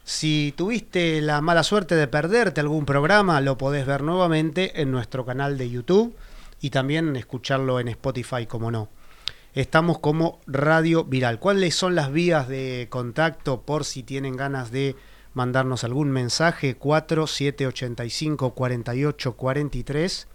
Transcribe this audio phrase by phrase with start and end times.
[0.08, 5.26] Si tuviste la mala suerte de perderte algún programa, lo podés ver nuevamente en nuestro
[5.26, 6.16] canal de YouTube
[6.62, 8.90] y también escucharlo en Spotify, como no.
[9.56, 11.40] Estamos como Radio Viral.
[11.40, 14.96] ¿Cuáles son las vías de contacto por si tienen ganas de
[15.34, 16.76] mandarnos algún mensaje?
[16.76, 20.28] 4785 48 43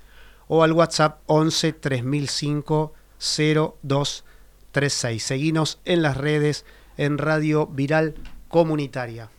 [0.48, 5.22] o al WhatsApp 11 3005 0236.
[5.22, 8.16] Seguinos en las redes en Radio Viral
[8.48, 9.30] Comunitaria.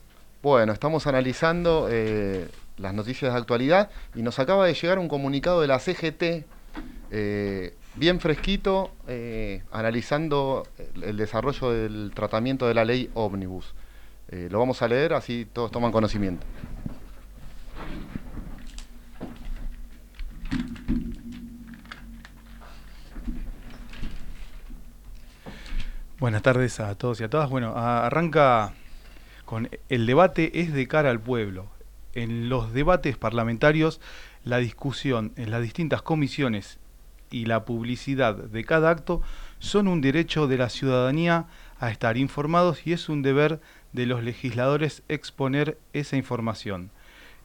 [0.42, 5.62] Bueno, estamos analizando eh, las noticias de actualidad y nos acaba de llegar un comunicado
[5.62, 6.46] de la CGT,
[7.12, 10.68] eh, bien fresquito, eh, analizando
[11.00, 13.76] el, desarrollo del tratamiento de la ley ómnibus.
[14.32, 16.48] lo vamos a leer, así todos toman conocimiento.
[26.18, 27.48] Buenas tardes a todos y a todas.
[27.48, 28.74] Bueno, arranca
[29.90, 31.68] el debate es de cara al pueblo.
[32.14, 34.02] En los debates parlamentarios,
[34.44, 36.80] la discusión en las distintas comisiones
[37.30, 39.22] y la publicidad de cada acto
[39.60, 41.46] son un derecho de la ciudadanía
[41.80, 43.62] a estar informados y es un deber
[43.94, 46.92] de los legisladores exponer esa información.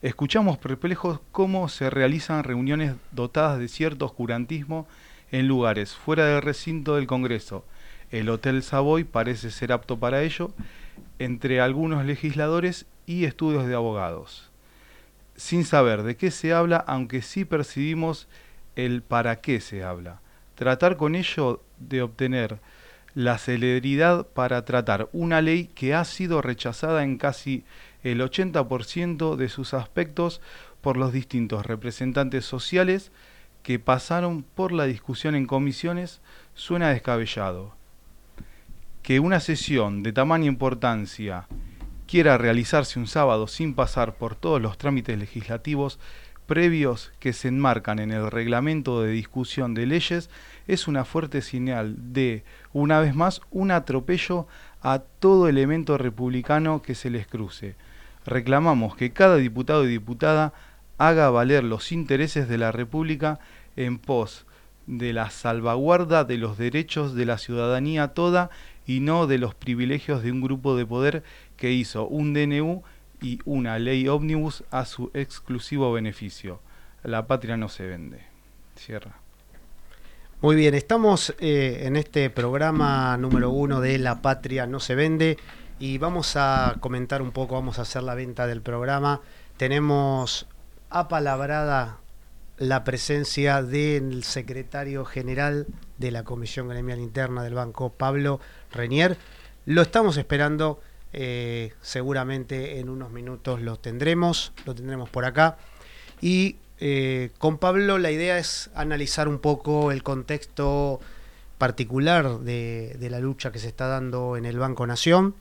[0.02, 4.86] Escuchamos perplejos cómo se realizan reuniones dotadas de cierto oscurantismo
[5.32, 7.64] en lugares fuera del recinto del Congreso.
[8.10, 10.52] El Hotel Savoy parece ser apto para ello
[11.18, 14.50] entre algunos legisladores y estudios de abogados,
[15.36, 18.28] sin saber de qué se habla, aunque sí percibimos
[18.74, 20.20] el para qué se habla.
[20.54, 22.60] Tratar con ello de obtener
[23.14, 27.64] la celeridad para tratar una ley que ha sido rechazada en casi
[28.02, 30.40] el 80% de sus aspectos
[30.82, 33.10] por los distintos representantes sociales
[33.62, 36.20] que pasaron por la discusión en comisiones
[36.54, 37.75] suena descabellado
[39.06, 41.46] que una sesión de tamaña importancia
[42.08, 46.00] quiera realizarse un sábado sin pasar por todos los trámites legislativos
[46.46, 50.28] previos que se enmarcan en el reglamento de discusión de leyes
[50.66, 54.48] es una fuerte señal de, una vez más, un atropello
[54.82, 57.76] a todo elemento republicano que se les cruce.
[58.24, 60.52] Reclamamos que cada diputado y diputada
[60.98, 63.38] haga valer los intereses de la República
[63.76, 64.46] en pos
[64.88, 68.50] de la salvaguarda de los derechos de la ciudadanía toda
[68.86, 71.22] y no de los privilegios de un grupo de poder
[71.56, 72.82] que hizo un DNU
[73.20, 76.60] y una ley ómnibus a su exclusivo beneficio.
[77.02, 78.20] La patria no se vende.
[78.76, 79.16] Cierra.
[80.42, 85.38] Muy bien, estamos eh, en este programa número uno de La patria no se vende
[85.78, 89.22] y vamos a comentar un poco, vamos a hacer la venta del programa.
[89.56, 90.46] Tenemos
[90.90, 91.98] apalabrada
[92.58, 95.66] la presencia del secretario general
[95.98, 98.40] de la Comisión Gremial Interna del Banco, Pablo
[98.72, 99.16] Renier.
[99.64, 100.80] Lo estamos esperando,
[101.12, 105.58] eh, seguramente en unos minutos lo tendremos, lo tendremos por acá.
[106.20, 111.00] Y eh, con Pablo la idea es analizar un poco el contexto
[111.58, 115.34] particular de, la lucha que se está dando en el Banco Nación,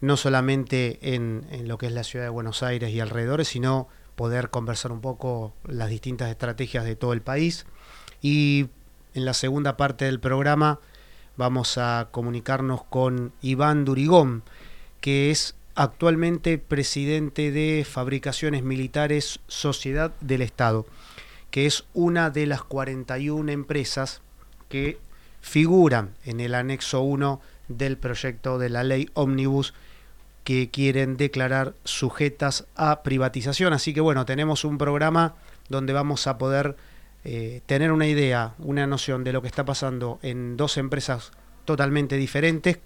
[0.00, 3.88] no solamente en, en lo que es la ciudad de Buenos Aires y alrededores, sino
[4.16, 7.64] poder conversar un poco las distintas estrategias de todo el país.
[8.20, 8.68] Y
[9.14, 10.78] en la segunda parte del programa
[11.36, 14.42] vamos a comunicarnos con Iván Durigón,
[15.00, 20.86] que es actualmente presidente de Fabricaciones Militares Sociedad del Estado,
[21.50, 24.20] que es una de las 41 empresas
[24.68, 24.98] que
[25.40, 29.72] figuran en el anexo 1 del proyecto de la ley Omnibus
[30.44, 33.72] que quieren declarar sujetas a privatización.
[33.72, 35.34] Así que bueno, tenemos un programa
[35.68, 36.76] donde vamos a poder
[37.24, 41.32] eh, tener una idea, una noción de lo que está pasando en dos empresas
[41.64, 42.78] totalmente diferentes,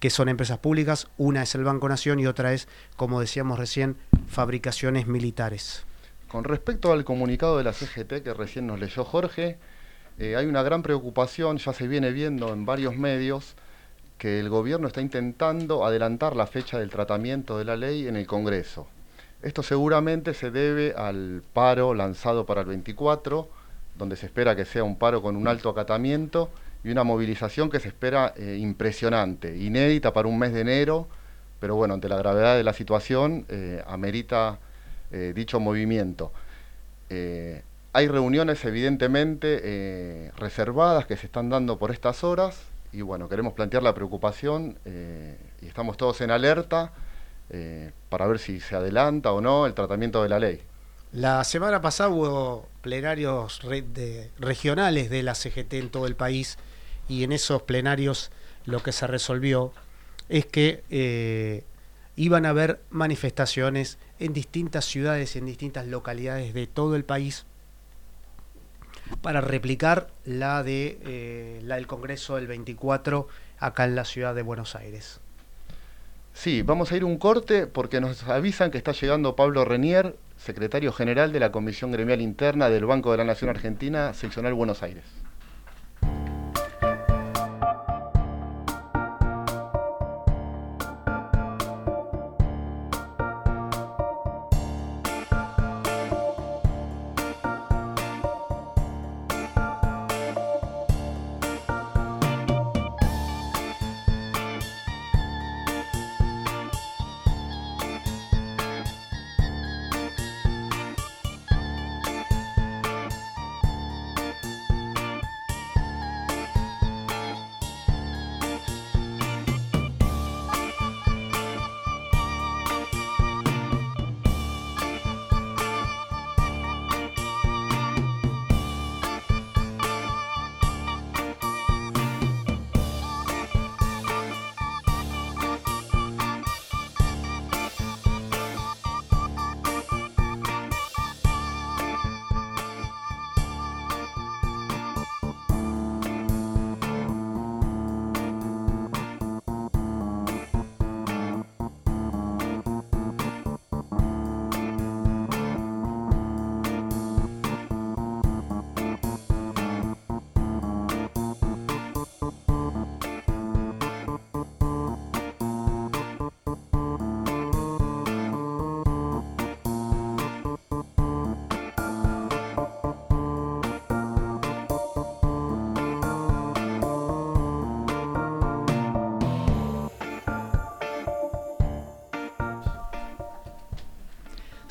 [0.00, 1.08] que son empresas públicas.
[1.16, 3.96] Una es el Banco Nación y otra es, como decíamos recién,
[4.28, 5.84] fabricaciones militares.
[6.28, 9.58] con respecto al comunicado de la CGT que recién nos leyó Jorge,
[10.18, 13.54] eh, hay una gran preocupación, ya se viene viendo en varios medios,
[14.18, 18.26] que el gobierno está intentando adelantar la fecha del tratamiento de la ley en el
[18.26, 18.88] Congreso.
[19.42, 23.48] Esto seguramente se debe al paro lanzado para el 24,
[23.98, 26.50] donde se espera que sea un paro con un alto acatamiento
[26.84, 31.08] y una movilización que se espera eh, impresionante, inédita para un mes de enero,
[31.60, 34.58] pero bueno, ante la gravedad de la situación, eh, amerita
[35.34, 36.32] dicho movimiento.
[37.96, 42.60] Hay reuniones evidentemente eh, reservadas que se están dando por estas horas
[42.92, 46.92] y bueno, queremos plantear la preocupación eh, y estamos todos en alerta
[47.48, 50.60] eh, para ver si se adelanta o no el tratamiento de la ley.
[51.16, 53.62] La semana pasada hubo plenarios
[54.38, 56.58] regionales de la CGT en todo el país
[57.08, 58.30] y en esos plenarios
[58.66, 59.72] lo que se resolvió
[60.28, 61.64] es que
[62.16, 67.46] iban a haber manifestaciones en distintas ciudades, en distintas localidades de todo el país
[69.22, 73.26] para replicar la, de, eh, la del Congreso del 24
[73.58, 75.20] acá en la ciudad de Buenos Aires.
[76.34, 80.92] Sí, vamos a ir un corte porque nos avisan que está llegando Pablo Renier, secretario
[80.92, 85.25] general de la Comisión Gremial Interna del Banco de la Nación Argentina, seccional Buenos Aires.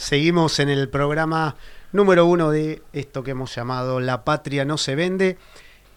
[0.05, 1.55] Seguimos en el programa
[1.91, 5.39] número uno de esto que hemos llamado La Patria no se vende.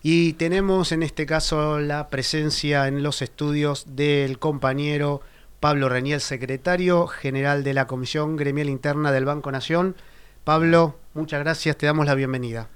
[0.03, 5.21] Y tenemos en este caso la presencia en los estudios del compañero
[5.61, 9.95] Pablo Reniel, secretario general de la Comisión Gremial Interna del Banco Nación.
[10.43, 12.71] Pablo, muchas gracias, te damos la bienvenida.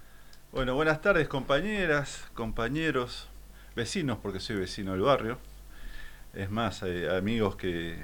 [0.52, 3.30] Bueno, buenas tardes compañeras, compañeros,
[3.74, 5.38] vecinos, porque soy vecino del barrio.
[6.34, 7.96] Es más, hay amigos que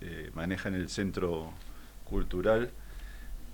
[0.00, 1.52] eh, manejan el centro
[2.10, 2.70] cultural,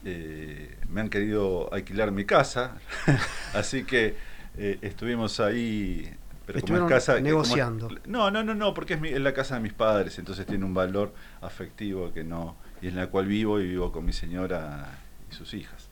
[0.04, 2.78] eh, me han querido alquilar mi casa,
[3.54, 4.16] así que
[4.56, 6.12] eh, estuvimos ahí.
[6.46, 7.88] Pero como casa, negociando.
[8.06, 11.12] no, no, no, no, porque es, la casa de mis padres, entonces tiene un valor
[11.40, 14.98] afectivo que no, y en la cual vivo y vivo con mi señora
[15.30, 15.88] y sus hijas.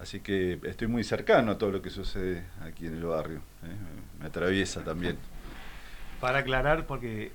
[0.00, 3.38] Así que estoy muy cercano a todo lo que sucede aquí en el barrio.
[3.64, 4.20] ¿eh?
[4.20, 5.16] Me atraviesa también.
[6.20, 7.32] Para aclarar, porque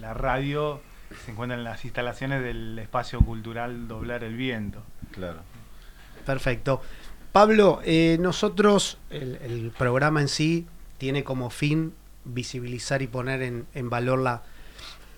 [0.00, 0.80] la radio
[1.24, 4.82] se encuentran en las instalaciones del espacio cultural Doblar el Viento.
[5.12, 5.40] Claro.
[6.24, 6.80] Perfecto.
[7.32, 10.66] Pablo, eh, nosotros, el, programa en sí
[10.98, 14.42] tiene como fin visibilizar y poner en, valor la,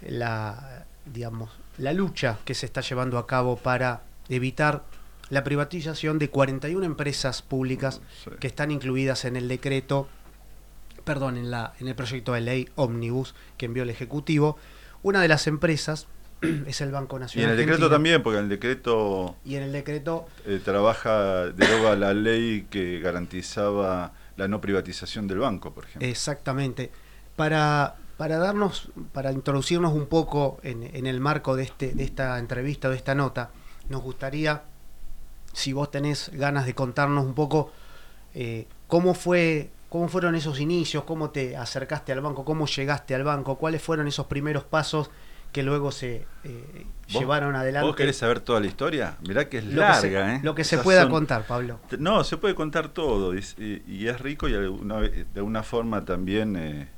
[0.06, 4.84] la, digamos, la lucha que se está llevando a cabo para evitar
[5.30, 8.02] la privatización de 41 empresas públicas
[8.38, 10.06] que están incluidas en el decreto,
[11.04, 14.58] perdón, en, la, en el proyecto de ley Omnibus que envió el Ejecutivo
[15.02, 16.06] una de las empresas
[16.66, 17.50] es el Banco Nacional.
[17.50, 19.36] Y en el decreto también, porque en el decreto.
[19.44, 20.26] Y en el decreto.
[20.46, 26.08] Eh, trabaja, deroga la ley que garantizaba la no privatización del banco, por ejemplo.
[26.08, 26.90] Exactamente.
[27.36, 32.88] Para, para darnos, para introducirnos un poco en, el marco de, este, de esta entrevista,
[32.88, 33.50] de esta nota,
[33.88, 34.62] nos gustaría,
[35.52, 37.72] si vos tenés ganas de contarnos un poco
[38.34, 41.04] eh, cómo fue ¿Cómo fueron esos inicios?
[41.04, 42.46] ¿Cómo te acercaste al banco?
[42.46, 43.58] ¿Cómo llegaste al banco?
[43.58, 45.10] ¿Cuáles fueron esos primeros pasos
[45.52, 47.86] que luego se eh, llevaron adelante.
[47.88, 49.18] ¿Vos querés saber toda la historia?
[49.28, 50.40] Mirá que es lo larga, que se, ¿eh?
[50.42, 51.78] Lo que se Esas pueda son- contar, Pablo.
[51.98, 56.02] No, se puede contar todo y, y- y es rico y alguna de alguna forma
[56.06, 56.88] también eh,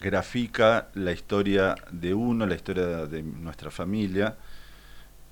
[0.00, 4.36] grafica la historia de uno, la historia de nuestra familia,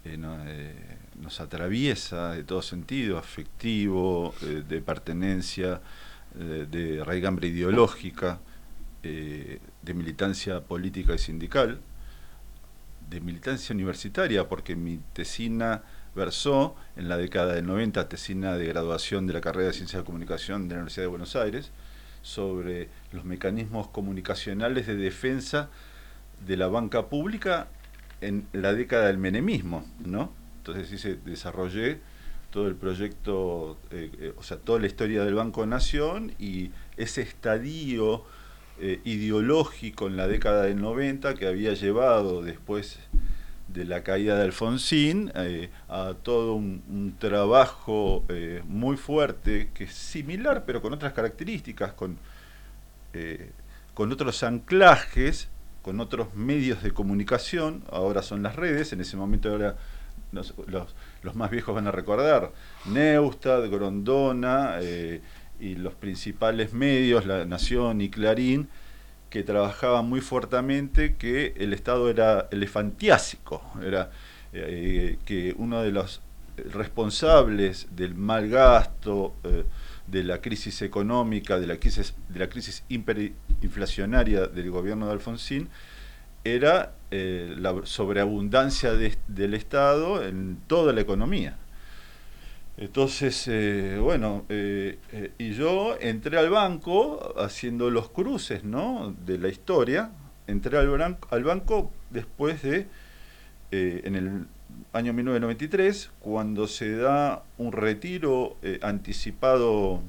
[0.04, 0.74] eh, no- eh,
[1.20, 5.80] nos atraviesa de todo sentido, afectivo, eh, de pertenencia,
[6.38, 8.40] eh, de raigambre ideológica,
[9.02, 11.80] eh, de militancia política y sindical,
[13.08, 15.82] de militancia universitaria, porque mi tesina
[16.14, 20.06] versó en la década del 90, tesina de graduación de la carrera de Ciencias de
[20.06, 21.70] Comunicación de la Universidad de Buenos Aires,
[22.22, 25.70] sobre los mecanismos comunicacionales de defensa
[26.46, 27.68] de la banca pública
[28.20, 30.32] en la década del menemismo, ¿no?
[30.58, 32.00] Entonces hice, desarrollé
[32.50, 37.22] todo el proyecto, eh, eh, o sea, toda la historia del Banco Nación y ese
[37.22, 38.24] estadio
[38.80, 42.98] eh, ideológico en la década del 90 que había llevado después
[43.68, 45.30] de la caída de Alfonsín
[45.88, 48.24] a todo un, trabajo
[48.66, 52.18] muy fuerte que es similar pero con otras características, con,
[53.94, 55.50] con otros anclajes,
[55.82, 59.76] con otros medios de comunicación, ahora son las redes, en ese momento ahora
[60.32, 60.54] los,
[61.22, 62.52] los más viejos van a recordar,
[62.86, 65.20] Neustadt, Grondona eh,
[65.58, 68.68] y los principales medios, La Nación y Clarín,
[69.28, 74.10] que trabajaban muy fuertemente que el Estado era elefantiásico, era
[74.52, 76.20] eh, que uno de los
[76.72, 79.64] responsables del mal gasto, eh,
[80.06, 85.68] de la crisis económica, de la crisis, de la crisis hiperinflacionaria del gobierno de Alfonsín,
[86.44, 91.56] era eh, la sobreabundancia de- del Estado en toda la economía.
[92.76, 94.98] Entonces, eh, bueno, eh,
[95.38, 99.14] y yo entré al banco haciendo los cruces, ¿no?
[99.26, 100.10] De la historia.
[100.46, 102.86] Entré al, bran- al banco después de,
[103.70, 104.46] en el
[104.92, 110.00] año 1993, cuando se da un retiro anticipado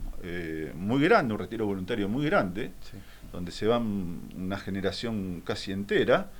[0.76, 2.98] muy grande, un retiro voluntario muy grande, Sí.
[3.32, 6.32] Donde se van una generación casi entera,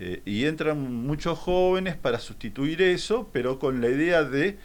[0.00, 4.56] eh, y entran muchos jóvenes para sustituir eso, pero con la idea de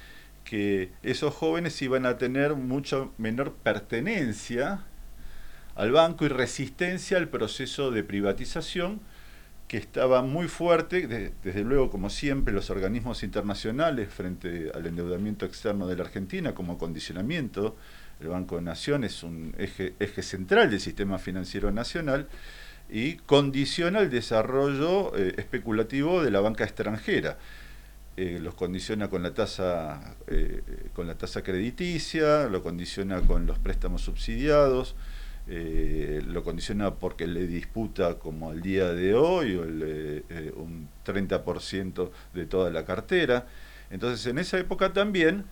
[0.43, 4.84] que esos jóvenes iban a tener mucho menor pertenencia
[5.75, 9.00] al banco y resistencia al proceso de privatización
[9.67, 15.46] que estaba muy fuerte, de- desde luego como siempre los organismos internacionales frente al endeudamiento
[15.48, 17.75] externo de la Argentina como condicionamiento,
[18.20, 22.27] el Banco de Nación es un eje, central del sistema financiero nacional
[22.89, 27.38] y condiciona el desarrollo eh, especulativo de la banca extranjera.
[28.15, 30.62] Eh, los condiciona con la tasa eh,
[30.93, 34.96] con la tasa crediticia, lo condiciona con los préstamos subsidiados,
[35.46, 42.70] lo condiciona porque le disputa como al día de hoy el, un 30% de toda
[42.70, 43.48] la cartera.
[43.89, 45.46] Entonces en esa época también,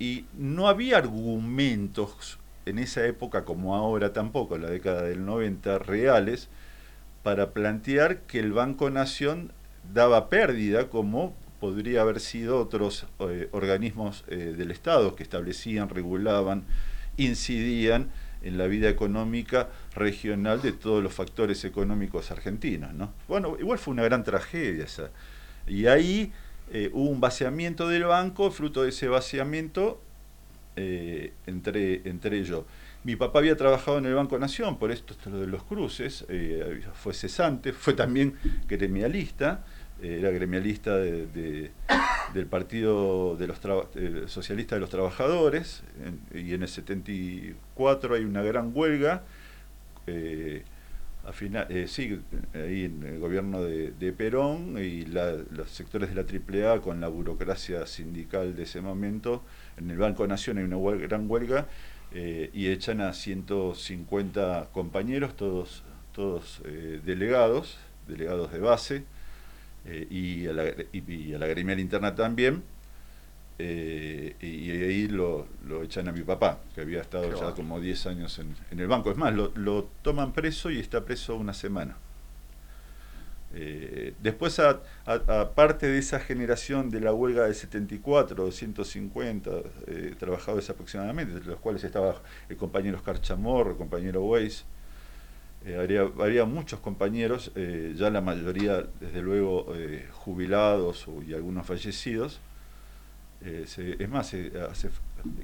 [0.00, 5.78] y no había argumentos en esa época como ahora tampoco, en la década del 90,
[5.78, 6.48] reales,
[7.22, 9.52] para plantear que el Banco Nación
[9.92, 16.64] daba pérdida como podría haber sido otros eh, organismos eh, del Estado que establecían, regulaban,
[17.18, 18.10] incidían
[18.42, 22.94] en la vida económica regional de todos los factores económicos argentinos.
[22.94, 23.12] ¿no?
[23.28, 25.10] Bueno, igual fue una gran tragedia esa.
[25.66, 26.32] Y ahí
[26.72, 30.00] eh, hubo un vaciamiento del banco, fruto de ese vaciamiento
[30.76, 32.64] eh, entre, entre yo.
[33.02, 36.82] Mi papá había trabajado en el Banco Nación, por esto, esto de los cruces, eh,
[36.94, 38.34] fue cesante, fue también
[38.68, 39.64] gremialista,
[40.02, 41.70] eh, era gremialista de- de-
[42.34, 43.58] del Partido de los
[44.30, 49.22] Socialista de los Trabajadores, en- y en el 74 hay una gran huelga,
[51.26, 52.18] a final, eh, sí,
[52.54, 57.00] ahí en el gobierno de, de Perón y la- los sectores de la AAA con
[57.00, 59.42] la burocracia sindical de ese momento,
[59.76, 61.66] en el Banco Nación hay una huelga- gran huelga
[62.12, 65.82] eh, y echan a 150 compañeros, todos,
[66.14, 69.04] todos eh, delegados, delegados de base,
[69.86, 72.62] eh, y, a la, y, y a la gremial interna también,
[73.62, 77.78] eh, y, ahí lo, lo echan a mi papá, que había estado Qué ya como
[77.78, 79.10] 10 años en, en el banco.
[79.10, 81.96] Es más, lo, lo toman preso y está preso una semana.
[83.52, 84.80] Eh, después, a-
[85.86, 89.50] de esa generación de la huelga del 74, 250
[89.88, 94.64] eh, trabajadores aproximadamente, entre los cuales estaba el compañero Oscar Chamorro, el compañero Weiss,
[95.66, 101.34] eh, habría, habría muchos compañeros, eh, ya la mayoría, desde luego, eh, jubilados o- y
[101.34, 102.40] algunos fallecidos.
[103.42, 103.64] Eh,
[103.98, 104.52] es más, eh,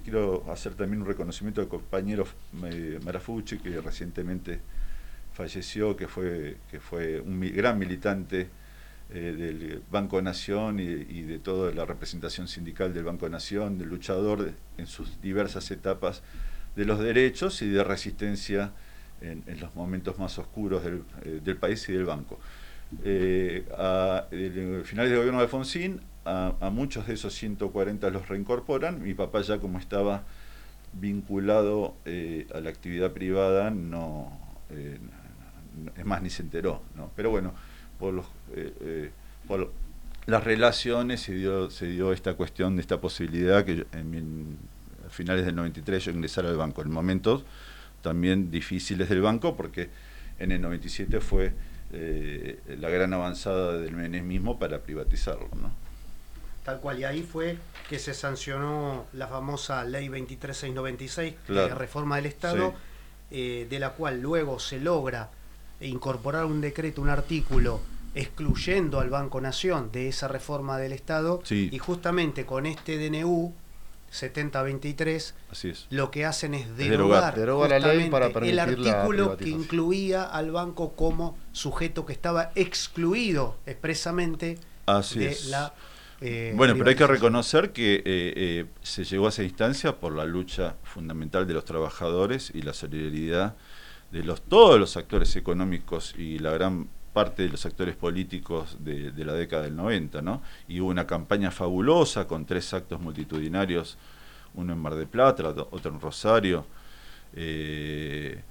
[0.05, 2.27] quiero hacer también un reconocimiento al compañero
[2.65, 4.61] eh, Marafucci, que recientemente
[5.33, 8.49] falleció, que fue, que fue un gran militante
[9.09, 14.87] del Banco Nación y, de toda la representación sindical del Banco Nación, del luchador en
[14.89, 16.23] sus diversas etapas
[16.75, 18.73] de los derechos y de resistencia
[19.21, 22.41] en, los momentos más oscuros del, país y del banco.
[23.79, 29.03] a, finales del gobierno de Alfonsín, a, muchos de esos 140 los reincorporan.
[29.03, 30.25] Mi papá ya como estaba
[30.93, 34.37] vinculado eh, a la actividad privada, no,
[34.71, 34.99] eh,
[35.97, 36.83] es más, ni se enteró.
[36.97, 37.11] ¿no?
[37.15, 37.55] Pero bueno,
[37.99, 39.11] por, los, eh,
[39.47, 39.73] por
[40.27, 44.59] las relaciones se dio, se dio esta cuestión de esta posibilidad que en,
[45.07, 46.83] a finales del 93 yo ingresara al banco.
[46.83, 47.45] En momentos
[48.03, 49.91] también difíciles del banco porque
[50.39, 51.53] en el 97 fue
[52.79, 55.49] la gran avanzada del menemismo para privatizarlo.
[55.55, 55.86] ¿no?
[56.67, 57.59] Tal cual, y ahí fue
[57.89, 62.75] que se sancionó la famosa ley 23696, de reforma del Estado,
[63.31, 65.31] eh, de la cual luego se logra
[65.81, 67.81] incorporar un decreto, un artículo
[68.17, 73.55] excluyendo al Banco Nación de esa reforma del Estado, y justamente con este DNU
[74.11, 75.87] 7023, Así es.
[75.91, 81.39] lo que hacen es derogar, la ley para el artículo que incluía al banco como
[81.53, 84.59] sujeto que estaba excluido expresamente
[85.15, 85.73] de la
[86.21, 90.15] eh, bueno, pero hay que reconocer que eh, eh, se llegó a esa instancia por
[90.15, 93.55] la lucha fundamental de los trabajadores y la solidaridad
[94.11, 99.11] de los, todos los actores económicos y la gran parte de los actores políticos de,
[99.25, 100.43] la década del 90, ¿no?
[100.69, 103.97] Y hubo una campaña fabulosa con tres actos multitudinarios,
[104.55, 106.67] uno en Mar del Plata, otro en Rosario.
[107.35, 108.43] Eh,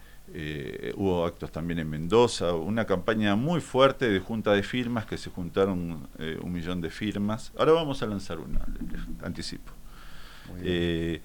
[0.96, 5.30] hubo actos también en Mendoza, una campaña muy fuerte de junta de firmas que se
[5.30, 7.54] juntaron eh, un millón de firmas.
[7.58, 8.60] Ahora vamos a lanzar una,
[9.24, 9.72] anticipo.
[10.62, 11.22] Eh,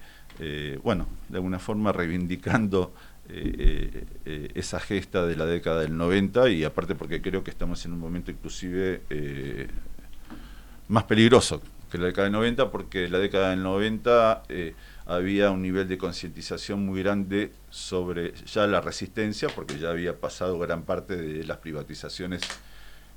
[0.83, 2.93] bueno, de alguna forma reivindicando
[4.55, 7.99] esa gesta de la década del 90 y aparte porque creo que estamos en un
[7.99, 9.01] momento inclusive
[10.89, 14.43] más peligroso que la década del 90 porque la década del 90
[15.15, 20.57] había un nivel de concientización muy grande sobre ya la resistencia, porque ya había pasado
[20.57, 22.41] gran parte de las privatizaciones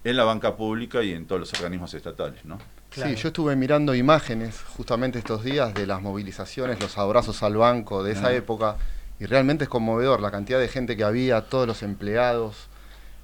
[0.03, 2.59] en la banca pública y en todos los organismos estatales, ¿no?
[2.91, 8.03] Sí, yo estuve mirando imágenes justamente estos días de las movilizaciones, los abrazos al banco
[8.03, 8.35] de esa ah.
[8.35, 8.77] época,
[9.21, 12.69] y realmente es conmovedor la cantidad de gente que había, todos los empleados,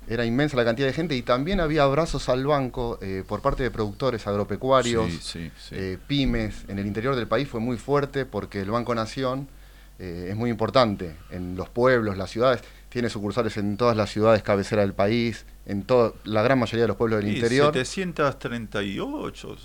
[0.09, 3.63] era inmensa la cantidad de gente y también había abrazos al banco eh, por parte
[3.63, 5.37] de productores agropecuarios,
[5.71, 6.65] eh, pymes.
[6.69, 9.49] En el interior del país fue muy fuerte porque el Banco Nación
[9.99, 12.63] eh, es muy importante en los pueblos, las ciudades.
[12.89, 16.89] Tiene sucursales en todas las ciudades cabecera del país, en toda la gran mayoría de
[16.89, 17.73] los pueblos del interior.
[17.73, 19.57] 738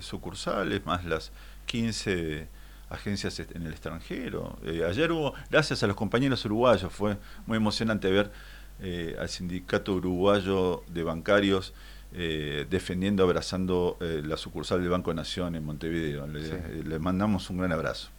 [0.00, 1.32] sucursales, más las
[1.64, 2.48] 15
[2.90, 4.58] agencias en el extranjero.
[4.86, 8.30] ayer hubo, gracias a los compañeros uruguayos, fue muy emocionante ver
[8.78, 11.72] eh, al Sindicato Uruguayo de Bancarios
[12.12, 16.26] eh, defendiendo, abrazando eh, la sucursal del Banco Nación en Montevideo.
[16.26, 18.10] Le, mandamos un gran abrazo.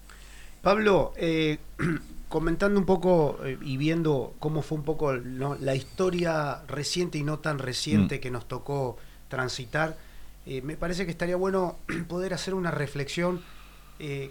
[0.64, 1.14] Pablo,
[2.30, 7.60] comentando un poco y viendo cómo fue un poco la historia reciente y no tan
[7.60, 8.20] reciente mm.
[8.20, 8.98] que nos tocó
[9.30, 9.96] transitar,
[10.46, 13.42] me parece que estaría bueno poder hacer una reflexión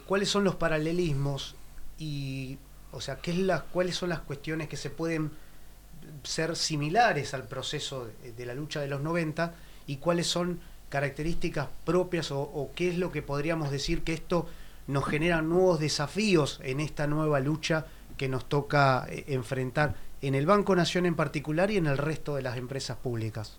[0.06, 1.54] cuáles son los paralelismos
[1.98, 2.58] y,
[2.90, 5.30] o sea, qué es la, cuáles son las cuestiones que se pueden
[6.26, 9.54] ser similares al proceso de, la lucha de los 90
[9.86, 14.48] y cuáles son características propias o, qué es lo que podríamos decir que esto
[14.86, 17.86] nos genera nuevos desafíos en esta nueva lucha
[18.16, 22.36] que nos toca eh, enfrentar en el Banco Nación en particular y en el resto
[22.36, 23.58] de las empresas públicas.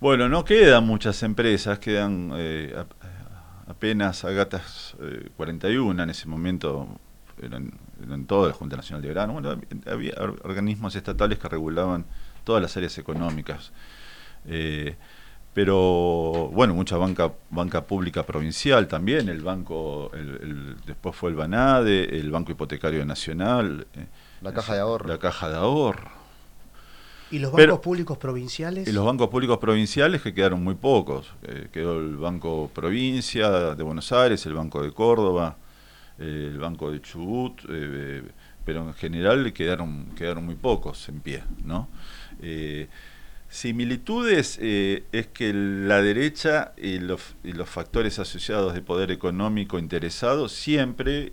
[0.00, 2.72] Bueno, no quedan muchas empresas, quedan eh,
[3.66, 4.96] apenas Agatas
[5.36, 6.86] 41 eh, en ese momento
[7.42, 12.04] eran, en toda la Junta Nacional de Grano, bueno, había organismos estatales que regulaban
[12.44, 13.72] todas las áreas económicas.
[14.46, 14.96] Eh,
[15.54, 22.16] pero bueno, mucha banca banca pública provincial también, el banco, el, después fue el Banade,
[22.16, 23.86] el Banco Hipotecario Nacional.
[23.94, 24.06] Eh,
[24.40, 25.08] la Caja de Ahorro.
[25.08, 26.18] La Caja de Ahorro.
[27.30, 28.88] ¿Y los bancos públicos provinciales?
[28.88, 31.34] Y los bancos públicos provinciales que quedaron muy pocos.
[31.42, 35.56] Eh, quedó el Banco Provincia de Buenos Aires, el Banco de Córdoba,
[36.18, 38.22] el Banco de Chubut, eh,
[38.64, 41.42] pero en general quedaron, quedaron muy pocos en pie.
[41.64, 41.88] ¿no?
[42.42, 42.88] Eh,
[43.48, 49.78] similitudes eh, es que la derecha y los, y los, factores asociados de poder económico
[49.78, 51.32] interesado siempre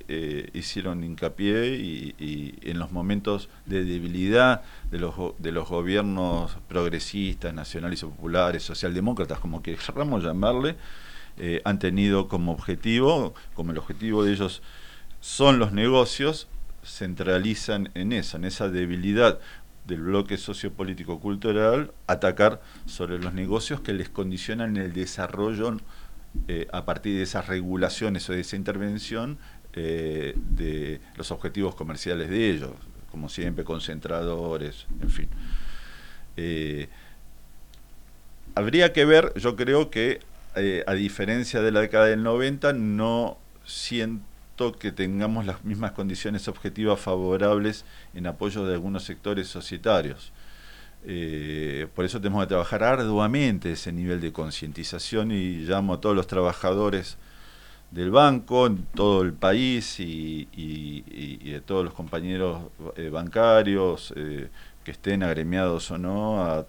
[0.53, 8.01] hicieron hincapié y, en los momentos de debilidad de los, de los gobiernos progresistas, nacionales
[8.03, 10.77] y populares, socialdemócratas, como queramos llamarle,
[11.37, 14.61] eh, han tenido como objetivo, como el objetivo de ellos
[15.19, 16.47] son los negocios,
[16.85, 19.39] centralizan en eso, en esa debilidad
[19.85, 25.77] del bloque sociopolítico cultural atacar sobre los negocios que les condicionan el desarrollo
[26.47, 29.37] eh, a partir de esas regulaciones o de esa intervención
[29.73, 32.71] eh, de los objetivos comerciales de ellos,
[33.11, 35.29] como siempre, concentradores, en fin.
[38.55, 40.21] Habría que ver, yo creo que
[40.55, 46.99] a diferencia de la década del 90, no siento que tengamos las mismas condiciones objetivas
[46.99, 50.31] favorables en apoyo de algunos sectores societarios.
[51.07, 56.15] Eh, por eso tenemos que trabajar arduamente ese nivel de concientización y llamo a todos
[56.15, 57.17] los trabajadores
[57.91, 62.63] del banco en todo el país y, a todos los compañeros
[62.95, 64.49] eh, bancarios eh,
[64.83, 66.65] que estén agremiados o no a,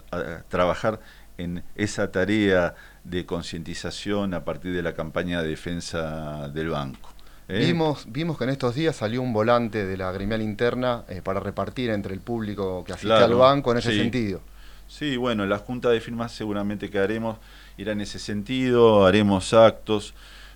[0.49, 1.01] trabajar
[1.39, 2.75] en esa tarea
[3.09, 7.11] de concientización a partir de la campaña de defensa del banco.
[7.49, 7.65] ¿Eh?
[7.65, 11.39] Vimos, vimos que en estos días salió un volante de la gremial interna eh, para
[11.39, 14.41] repartir entre el público que asiste al banco en ese sentido.
[14.89, 17.39] Sí, bueno, la junta de firmas seguramente que haremos
[17.77, 20.15] irá en ese sentido, haremos actos,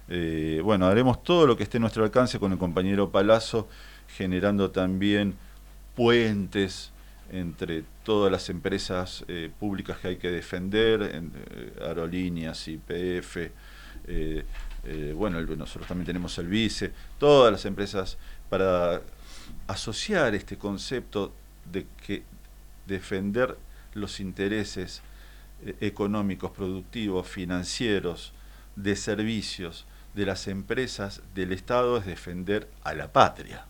[0.08, 3.68] eh, bueno, haremos todo lo que esté a nuestro alcance con el compañero Palazzo,
[4.16, 5.34] generando también
[5.94, 6.90] puentes
[7.30, 9.24] entre todas las empresas
[9.58, 11.32] públicas que hay que defender, en,
[11.80, 13.36] aerolíneas, IPF,
[14.84, 18.16] eh, bueno, nosotros también tenemos el vice, todas las empresas
[18.48, 19.02] para
[19.66, 21.34] asociar este concepto
[21.70, 22.22] de que
[22.86, 23.56] defender
[23.94, 25.02] los intereses
[25.64, 28.32] eh, económicos, productivos, financieros,
[28.76, 33.66] de servicios de las empresas del Estado es defender a la patria.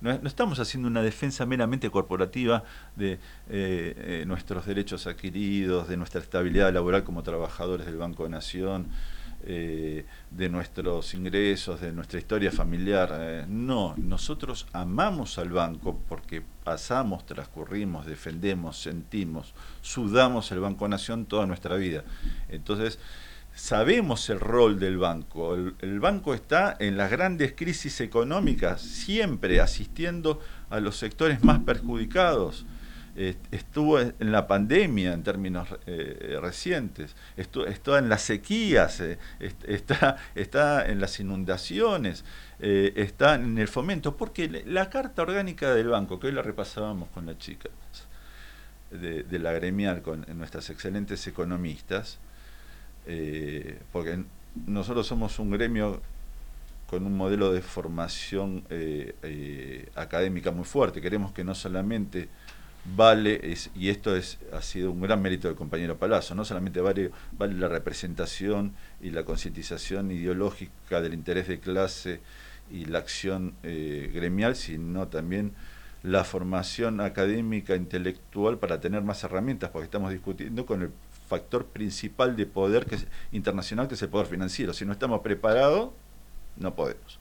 [0.00, 0.10] ¿No?
[0.10, 2.64] Estamos haciendo una defensa meramente corporativa
[2.96, 8.86] de eh, nuestros derechos adquiridos, de nuestra estabilidad laboral como trabajadores del Banco Nación,
[9.42, 13.10] eh, de nuestros ingresos, de nuestra historia familiar.
[13.18, 21.24] Eh, no, nosotros amamos al banco porque pasamos, transcurrimos, defendemos, sentimos, sudamos el Banco Nación
[21.24, 22.04] toda nuestra vida.
[22.50, 22.98] Entonces,
[23.60, 25.54] sabemos el rol del banco.
[25.54, 32.64] el banco está en las grandes crisis económicas, siempre asistiendo a los sectores más perjudicados.
[33.50, 39.18] Estuvo en la pandemia en términos eh, recientes, estuvo, en las sequías, eh,
[39.66, 42.24] está, en las inundaciones,
[42.60, 47.10] eh, está en el fomento, porque la carta orgánica del banco, que hoy la repasábamos
[47.10, 47.72] con las chicas
[48.90, 52.20] de, la gremial, con nuestras excelentes economistas,
[53.92, 54.24] porque
[54.66, 56.00] nosotros somos un gremio
[56.86, 58.64] con un modelo de formación
[59.94, 62.28] académica muy fuerte, queremos que no solamente
[62.84, 67.10] vale, y esto es, ha sido un gran mérito del compañero Palazzo, no solamente vale,
[67.32, 72.20] vale la representación y la concientización ideológica del interés de clase
[72.70, 75.52] y la acción eh, gremial, sino también
[76.02, 80.90] la formación académica, intelectual para tener más herramientas, porque estamos discutiendo con el
[81.30, 84.72] factor principal de poder que es internacional, que es el poder financiero.
[84.72, 85.90] Si no estamos preparados,
[86.56, 87.20] no podemos.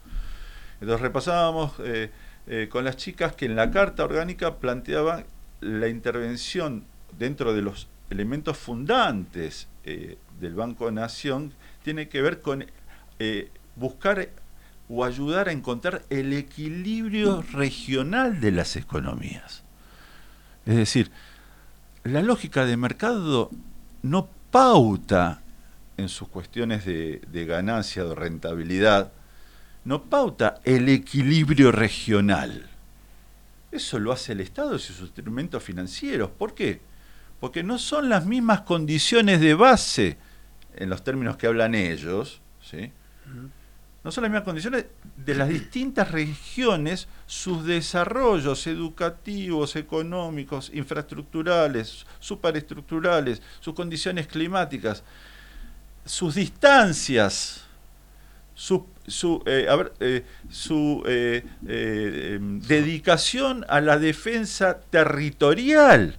[0.81, 2.09] Entonces repasábamos eh,
[2.47, 5.25] eh, con las chicas que en la carta orgánica planteaban
[5.61, 6.85] la intervención
[7.19, 12.65] dentro de los elementos fundantes eh, del Banco Nación tiene que ver con
[13.75, 14.29] buscar
[14.87, 19.63] o ayudar a encontrar el equilibrio regional de las economías.
[20.65, 21.11] Es decir,
[22.03, 23.51] la lógica de mercado
[24.01, 25.41] no pauta
[25.97, 29.11] en sus cuestiones de, ganancia, de rentabilidad,
[29.85, 32.69] no pauta el equilibrio regional
[33.71, 36.29] eso lo hace el Estado y sus instrumentos financieros.
[36.31, 36.81] ¿Por qué?
[37.39, 40.17] Porque no son las mismas condiciones de base
[40.75, 42.91] en los términos que hablan ellos, ¿sí?
[44.03, 44.85] No son las mismas condiciones
[45.17, 55.03] de las distintas regiones, sus desarrollos educativos, económicos, infraestructurales, superestructurales, sus condiciones climáticas,
[56.05, 57.65] sus distancias,
[58.55, 59.67] su su, eh,
[59.99, 66.17] eh, su eh, em, dedicación a la defensa territorial.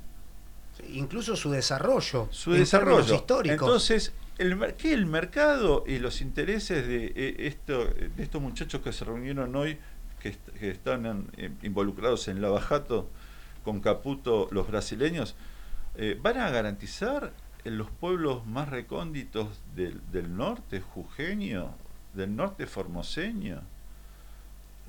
[0.92, 2.28] Incluso su desarrollo.
[2.30, 3.14] Su desarrollo.
[3.14, 3.52] histórico.
[3.66, 9.05] Entonces, el, ¿qué el mercado y los intereses de, esto, de estos muchachos que se
[9.05, 9.79] reunieron hoy,
[10.20, 11.31] que, están
[11.62, 13.09] involucrados en Lavajato
[13.64, 15.35] con Caputo, los brasileños,
[16.22, 17.33] van a garantizar
[17.64, 20.00] en los pueblos más recónditos del,
[20.37, 21.74] norte, jujeño,
[22.14, 23.61] del norte formoseño,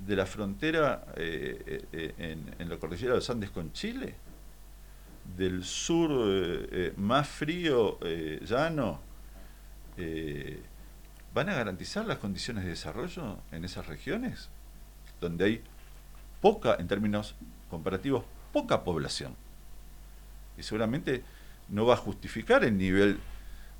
[0.05, 4.15] de la frontera eh, eh, en, la cordillera de los Andes con Chile,
[5.37, 7.99] del sur eh, más frío,
[8.41, 8.99] llano,
[11.33, 14.49] ¿van a garantizar las condiciones de desarrollo en esas regiones?
[15.19, 15.63] Donde hay
[16.41, 17.35] poca, en términos
[17.69, 19.35] comparativos, poca población.
[20.57, 21.23] y seguramente
[21.69, 23.19] no va a justificar el nivel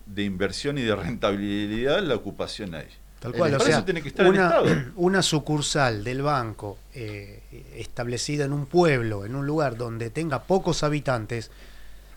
[0.06, 2.88] de inversión y de rentabilidad la ocupación ahí.
[3.19, 4.26] Tal cual, o sea, tiene que estar
[4.95, 7.43] una sucursal del banco eh,
[7.76, 11.52] establecida en un pueblo, en un lugar donde tenga pocos habitantes,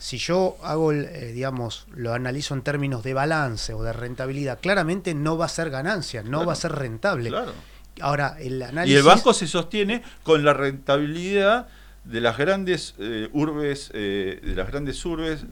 [0.05, 4.59] si yo hago, el, eh, digamos, lo analizo en términos de balance o de rentabilidad,
[4.61, 6.45] claramente no va a ser ganancia, no Claro.
[6.45, 7.29] va a ser rentable.
[7.29, 7.53] Claro.
[8.01, 8.93] Ahora, el análisis...
[8.93, 11.67] Y el banco se sostiene con la rentabilidad
[12.03, 15.43] de las grandes eh, urbes, eh, de las grandes urbes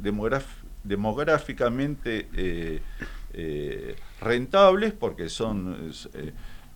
[0.83, 2.29] demográficamente
[3.33, 5.91] eh, rentables, porque son,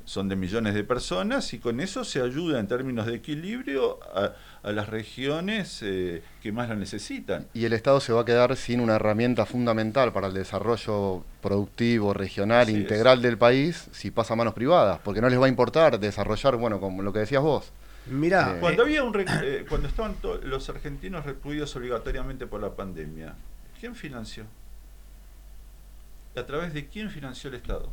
[0.08, 4.32] son de millones de personas, y con eso se ayuda en términos de equilibrio a,
[4.64, 7.46] a las regiones eh, que más lo necesitan.
[7.54, 12.14] Y el Estado se va a quedar sin una herramienta fundamental para el desarrollo productivo,
[12.14, 12.78] regional, Así es.
[12.80, 16.56] integral del país si pasa a manos privadas, porque no les va a importar desarrollar,
[16.56, 17.74] bueno, como lo que decías vos.
[18.06, 23.36] Mirá, Eh, Cuando había un eh, cuando estaban los argentinos recluidos obligatoriamente por la pandemia,
[23.78, 24.46] ¿quién financió?
[26.38, 27.90] ¿A través de quién financió el Estado?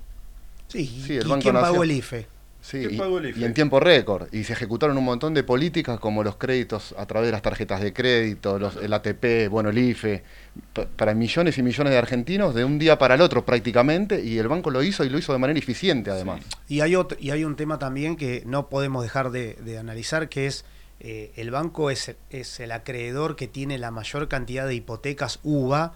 [0.69, 2.27] Sí, sí, el ¿y Banco quién pagó el IFE?
[2.61, 3.41] Sí, ¿Quién y, pagó el IFE?
[3.41, 4.29] y en tiempo récord.
[4.33, 7.83] Y se ejecutaron un montón de políticas como los créditos a través de las tarjetas
[7.83, 10.25] de crédito, los, el ATP, bueno, el IFE,
[10.73, 14.39] pa- para millones y millones de argentinos de un día para el otro prácticamente, y
[14.39, 16.41] el banco lo hizo y lo hizo de manera eficiente además.
[16.67, 20.31] Y hay, otro, y hay un tema también que no podemos dejar de, de analizar,
[20.31, 20.65] que es
[21.01, 25.93] eh, el banco es, es el acreedor que tiene la mayor cantidad de hipotecas UVA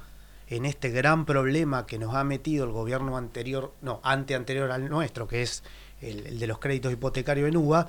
[0.50, 4.88] en este gran problema que nos ha metido el gobierno anterior, no, ante anterior al
[4.88, 5.62] nuestro, que es
[6.00, 7.88] el, de los créditos hipotecarios en UVA.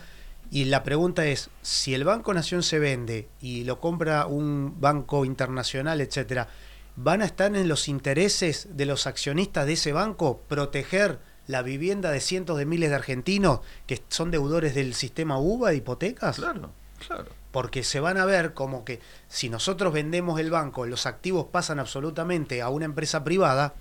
[0.51, 5.23] Y la pregunta es, si el Banco Nación se vende y lo compra un banco
[5.23, 6.47] internacional, etcétera,
[6.95, 12.11] ¿van a estar en los intereses de los accionistas de ese banco proteger la vivienda
[12.11, 16.37] de cientos de miles de argentinos que son deudores del sistema UVA de hipotecas?
[16.37, 16.71] Claro,
[17.07, 17.38] claro.
[17.51, 21.79] Porque se van a ver como que si nosotros vendemos el banco, los activos pasan
[21.79, 23.73] absolutamente a una empresa privada,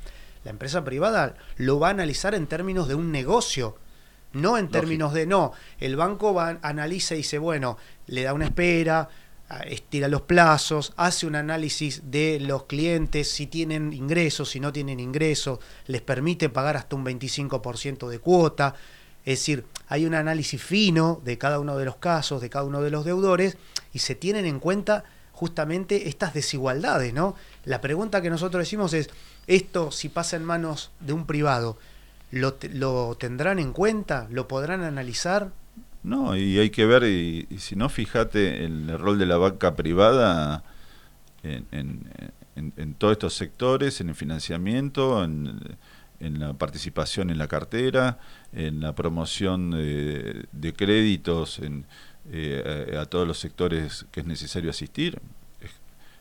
[0.44, 3.76] la empresa privada lo va a analizar en términos de un negocio,
[4.32, 5.52] no en términos de no.
[5.78, 7.76] El banco va, analiza y dice, bueno,
[8.06, 9.08] le da una espera,
[9.66, 15.00] estira los plazos, hace un análisis de los clientes, si tienen ingresos, si no tienen
[15.00, 18.74] ingresos, les permite pagar hasta un 25% de cuota.
[19.32, 22.80] Es decir, hay un análisis fino de cada uno de los casos, de cada uno
[22.80, 23.58] de los deudores,
[23.92, 27.34] y se tienen en cuenta justamente estas desigualdades, ¿no?
[27.66, 29.10] La pregunta que nosotros decimos es,
[29.46, 31.76] esto si pasa en manos de un privado,
[32.30, 34.26] ¿lo, lo tendrán en cuenta?
[34.30, 35.50] ¿Lo podrán analizar?
[36.02, 40.64] No, y hay que ver, y, si no, fíjate el rol de la banca privada
[41.42, 42.10] en, en-
[42.56, 45.60] en- en todos estos sectores, en el financiamiento, en,
[46.20, 48.18] en la participación en la cartera,
[48.52, 51.84] en la promoción de, créditos en,
[52.30, 55.20] eh, a, todos los sectores que es necesario asistir.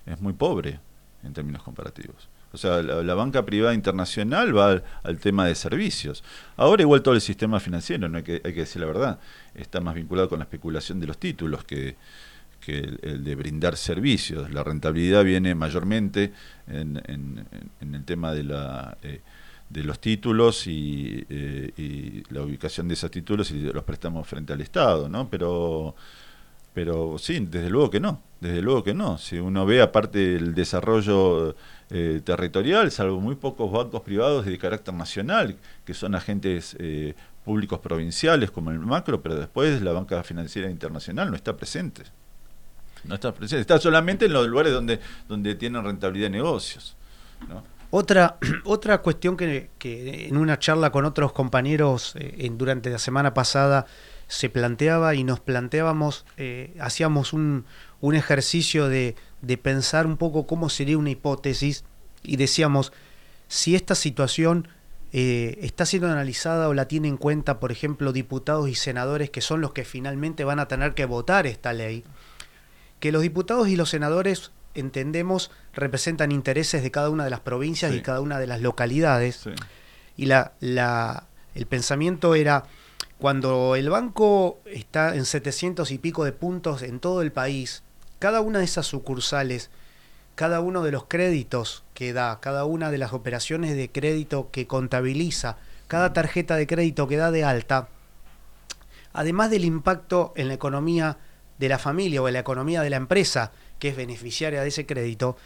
[0.06, 0.80] Es, muy pobre
[1.24, 2.30] en términos comparativos.
[2.54, 6.24] O sea, la, banca privada internacional va al, tema de servicios.
[6.56, 9.20] Ahora igual todo el sistema financiero, no hay que, hay que decir la verdad,
[9.54, 11.98] está más vinculado con la especulación de los títulos que,
[12.68, 14.50] el, de brindar servicios.
[14.52, 16.34] La rentabilidad viene mayormente
[16.68, 17.46] en, en-
[17.82, 19.22] en el tema de la eh,
[19.70, 24.54] de los títulos y, eh, y la ubicación de esos títulos y los préstamos frente
[24.54, 25.30] al Estado, ¿no?
[25.30, 25.96] Pero
[26.78, 29.18] pero sí, desde luego que no, desde luego que no.
[29.18, 31.56] Si uno ve aparte el desarrollo
[31.90, 37.80] eh, territorial, salvo muy pocos bancos privados de carácter nacional, que son agentes eh, públicos
[37.80, 42.04] provinciales como el macro, pero después la banca financiera internacional no está presente.
[43.06, 46.96] No está presente, está solamente en los lugares donde, donde tienen rentabilidad de negocios.
[47.50, 47.64] ¿no?
[47.90, 53.34] Otra, otra cuestión que, en una charla con otros compañeros eh, en- durante la semana
[53.34, 53.86] pasada
[54.28, 57.66] se planteaba y nos planteábamos, eh, hacíamos un,
[58.02, 61.86] un ejercicio de, de pensar un poco cómo sería una hipótesis
[62.24, 62.92] y decíamos,
[63.48, 64.68] si esta situación
[65.14, 69.40] eh, está siendo analizada o la tiene en cuenta, por ejemplo, diputados y senadores que
[69.40, 72.04] son los que finalmente van a tener que votar esta ley,
[73.00, 77.92] que los diputados y los senadores entendemos representan intereses de cada una de las provincias
[77.92, 77.98] Sí.
[77.98, 79.52] y cada una de las localidades Sí.
[80.16, 82.64] y la, la- el pensamiento era
[83.20, 87.82] cuando el banco está en 700 y pico de puntos en todo el país,
[88.20, 89.70] cada una de esas sucursales,
[90.36, 94.68] cada uno de los créditos que da, cada una de las operaciones de crédito que
[94.68, 97.90] contabiliza, cada tarjeta de crédito que da de alta,
[99.14, 101.18] además del impacto en la economía
[101.58, 104.86] de la familia o en la economía de la empresa que es beneficiaria de ese
[104.86, 105.38] crédito,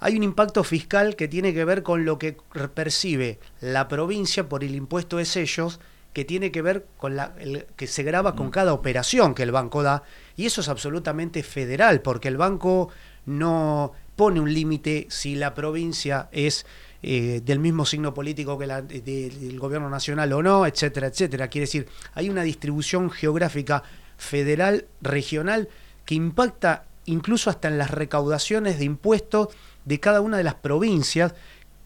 [0.00, 2.36] hay un impacto fiscal que tiene que ver con lo que
[2.74, 5.80] percibe la provincia por el impuesto de sellos
[6.12, 9.50] que tiene que ver con la el- que se graba con cada operación que el
[9.50, 10.02] banco da
[10.36, 12.90] y eso es absolutamente federal porque el banco
[13.26, 16.66] no pone un límite si la provincia es
[17.02, 21.48] eh, del mismo signo político que la, del gobierno nacional o no, etcétera, etcétera.
[21.48, 23.82] Quiere decir, hay una distribución geográfica
[24.16, 25.68] federal, regional,
[26.06, 29.48] que impacta incluso hasta en las recaudaciones de impuestos
[29.84, 31.34] de cada una de las provincias.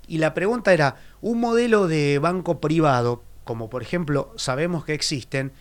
[0.07, 5.53] Y la pregunta era, un modelo de banco privado, como por ejemplo sabemos que existen,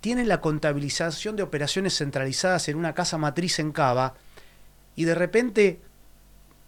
[0.00, 4.14] tiene la contabilización de operaciones centralizadas en una casa matriz en Cava
[4.94, 5.80] y de repente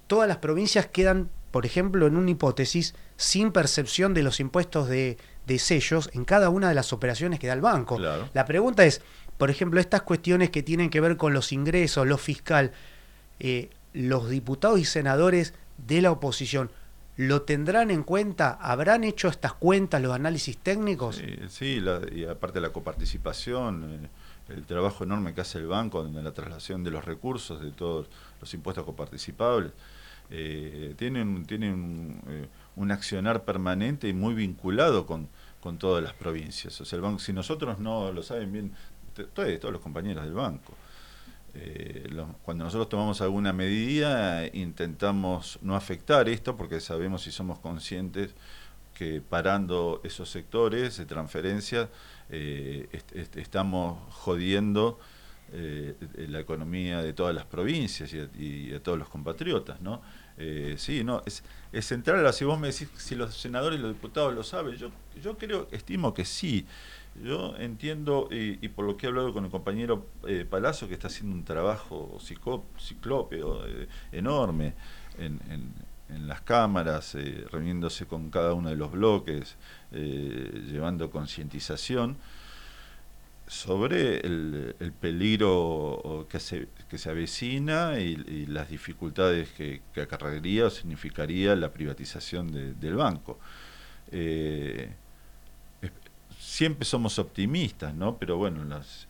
[0.07, 5.19] todas las provincias quedan por ejemplo, en una hipótesis, sin percepción de los impuestos de,
[5.59, 7.99] sellos en cada una de las operaciones que da el banco.
[7.99, 9.03] La pregunta es,
[9.41, 12.73] por ejemplo, estas cuestiones que tienen que ver con los ingresos, lo fiscal,
[13.39, 16.71] eh, los diputados y senadores de la oposición,
[17.17, 18.59] ¿lo tendrán en cuenta?
[18.61, 21.23] ¿Habrán hecho estas cuentas, los análisis técnicos?
[21.49, 26.33] Sí, y aparte la coparticipación, eh, el trabajo enorme que hace el banco en la
[26.33, 28.09] traslación de los recursos, de todos
[28.43, 29.73] los impuestos coparticipables
[30.33, 35.29] eh, tienen, tienen eh, un accionar permanente y muy vinculado con,
[35.61, 36.81] con todas las provincias.
[36.81, 38.73] O sea, el banco, si nosotros no lo saben bien,
[39.15, 40.75] todos, los compañeros del banco,
[41.55, 42.09] eh,
[42.43, 48.35] cuando nosotros tomamos alguna medida, intentamos no afectar esto porque sabemos y somos conscientes
[48.95, 51.89] que parando esos sectores de transferencia
[52.29, 55.01] estamos jodiendo
[55.53, 60.01] la economía de todas las provincias y, de todos los compatriotas, ¿no?
[60.43, 62.33] Eh, sí, no, es, es central.
[62.33, 64.91] Si vos me decís si los senadores y los diputados lo saben, yo,
[65.23, 66.67] yo creo, estimo que sí.
[67.23, 71.09] Yo entiendo, y, por lo que he hablado con el compañero eh, Palazzo, que está
[71.09, 74.75] haciendo un trabajo ciclópeo eh, enorme
[75.19, 75.91] en, en,
[76.27, 79.57] las cámaras, eh, reuniéndose con cada uno de los bloques,
[79.93, 82.17] llevando concientización
[83.47, 90.71] sobre el, peligro que se, que se avecina y, las dificultades que, que, acarrearía o
[90.71, 93.39] significaría la privatización del banco.
[94.13, 94.93] Eh,
[96.51, 98.17] siempre somos optimistas, ¿no?
[98.17, 99.07] Pero bueno, las,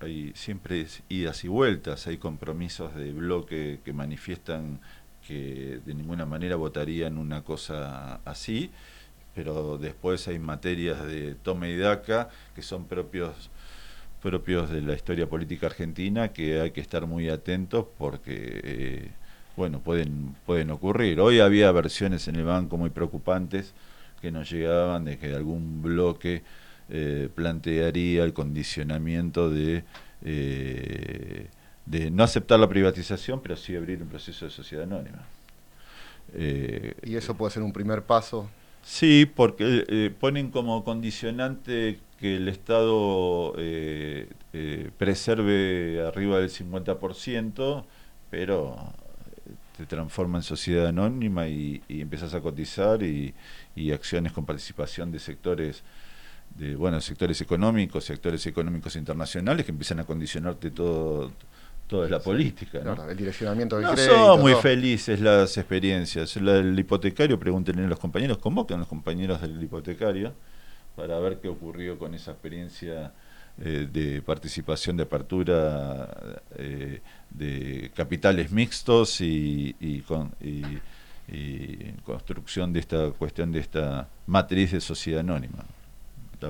[0.00, 4.78] hay siempre idas y vueltas, hay compromisos de bloque que manifiestan
[5.26, 8.70] que de ninguna manera votarían una cosa así,
[9.34, 13.50] pero después hay materias de toma y daca que son propios
[14.22, 19.10] propios de la historia política argentina que hay que estar muy atentos porque eh,
[19.56, 23.74] bueno pueden pueden ocurrir hoy había versiones en el banco muy preocupantes
[24.20, 26.42] que nos llegaban de que algún bloque
[26.88, 29.84] eh, plantearía el condicionamiento de
[30.24, 31.46] eh,
[31.86, 35.26] de no aceptar la privatización pero sí abrir un proceso de sociedad anónima.
[36.36, 38.50] Y eso puede ser un primer paso
[38.82, 47.84] sí porque ponen como condicionante que el Estado eh, eh, preserve arriba del 50%,
[48.30, 48.76] pero
[49.76, 53.34] te transforma en sociedad anónima y, y empiezas a cotizar y,
[53.94, 55.84] acciones con participación de sectores
[56.58, 61.30] de bueno sectores económicos sectores económicos internacionales que empiezan a condicionarte todo
[61.86, 66.36] toda la política el direccionamiento del no son muy felices las experiencias.
[66.36, 70.34] El hipotecario pregúntenle a los compañeros convocan a los compañeros del hipotecario
[70.94, 73.12] para ver qué ocurrió con esa experiencia
[73.60, 76.08] eh, de participación de apertura
[76.56, 80.32] eh, de capitales mixtos y, con,
[82.04, 85.64] construcción de esta cuestión de esta matriz de sociedad anónima.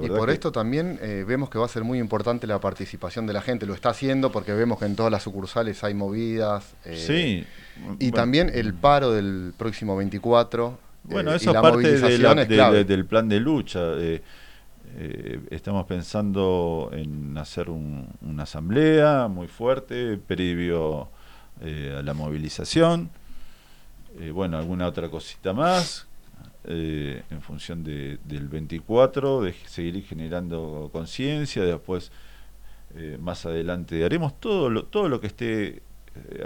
[0.03, 3.33] Y por esto también eh, vemos que va a ser muy importante la participación de
[3.33, 3.67] la gente.
[3.67, 6.75] Lo está haciendo porque vemos que en todas las sucursales hay movidas.
[6.95, 7.47] sí.
[8.01, 10.79] Y también el paro del próximo 24
[11.09, 13.81] bueno, eso es parte del plan de lucha.
[13.97, 14.23] Eh,
[14.97, 21.09] eh, estamos pensando en hacer una asamblea muy fuerte previo
[21.61, 23.11] eh, a la movilización.
[24.33, 26.08] bueno, alguna otra cosita más.
[26.71, 32.13] En función del 24, de seguir generando conciencia, después
[33.21, 35.83] más adelante haremos todo lo, todo lo que esté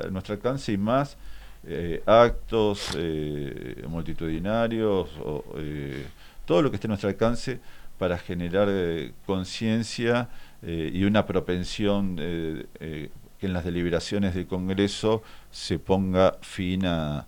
[0.05, 1.17] a nuestro alcance y más
[1.65, 6.07] eh, actos eh, multitudinarios, o, eh,
[6.45, 7.61] todo lo que esté a nuestro alcance
[7.99, 8.69] para generar
[9.27, 10.29] conciencia
[10.61, 13.11] y una propensión que
[13.41, 17.27] en las deliberaciones del Congreso se ponga fin a,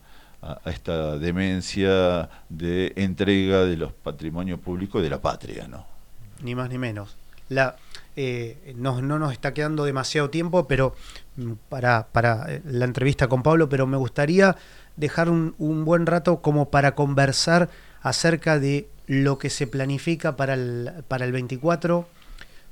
[0.67, 5.87] esta demencia de entrega de los patrimonios públicos de la patria, ¿no?
[6.43, 7.17] Ni más ni menos.
[7.49, 7.77] La,
[8.77, 10.95] no, no nos está quedando demasiado tiempo, pero
[11.69, 14.57] para, para eh, la entrevista con Pablo, pero me gustaría
[14.97, 17.69] dejar un, buen rato como para conversar
[18.03, 22.07] acerca de lo que se planifica para el, para el 24,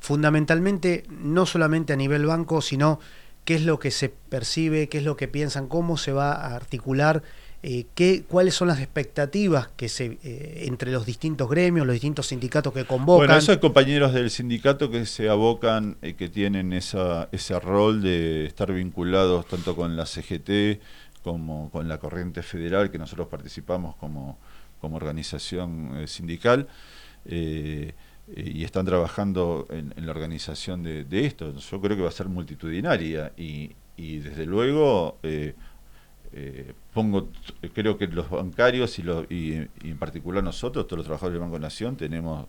[0.01, 3.01] fundamentalmente no solamente a nivel banco, sino
[3.45, 6.55] qué es lo que se percibe, qué es lo que piensan, cómo se va a
[6.55, 7.23] articular,
[7.65, 12.27] eh, qué, cuáles son las expectativas que se eh, entre los distintos gremios, los distintos
[12.27, 13.29] sindicatos que convocan.
[13.29, 18.47] Bueno, esos compañeros del sindicato que se abocan y que tienen esa, ese rol de
[18.47, 20.81] estar vinculados tanto con la CGT
[21.23, 24.41] como con la corriente federal que nosotros participamos como,
[24.81, 26.67] como organización eh, sindical.
[27.25, 31.55] y están trabajando en, la organización de, esto.
[31.57, 35.19] Yo creo que va a ser multitudinaria y, y desde luego
[36.35, 37.29] eh, pongo,
[37.75, 41.59] creo que los bancarios y, los, y, en particular nosotros, todos los trabajadores del Banco
[41.59, 42.47] Nación, tenemos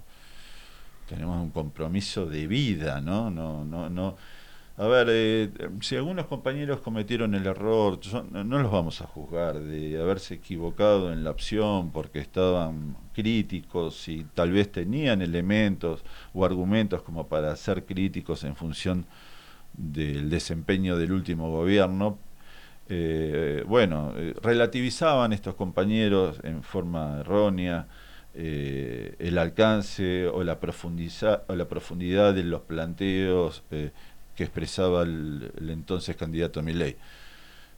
[1.08, 3.30] tenemos un compromiso de vida, ¿no?
[3.30, 4.16] No, no, no.
[4.76, 5.50] A ver, eh,
[5.82, 8.00] si algunos compañeros cometieron el error,
[8.32, 14.26] no los vamos a juzgar de haberse equivocado en la opción porque estaban críticos y
[14.34, 16.04] tal vez tenían elementos
[16.34, 19.06] o argumentos como para ser críticos en función
[19.74, 22.18] del desempeño del último gobierno,
[22.90, 27.88] eh, bueno, eh, relativizaban estos compañeros en forma errónea
[28.34, 30.60] eh, el alcance o la,
[31.48, 36.98] o la profundidad de los planteos que expresaba el, entonces candidato Milei.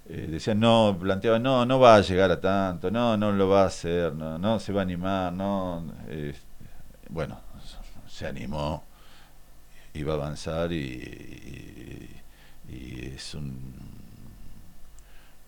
[0.07, 3.67] decían, no, planteaban, no, no va a llegar a tanto, no, no lo va a
[3.67, 5.85] hacer, no, no se va a animar, no.
[7.09, 7.39] bueno,
[8.07, 8.85] se animó,
[9.93, 12.09] iba a avanzar y
[12.67, 13.94] es un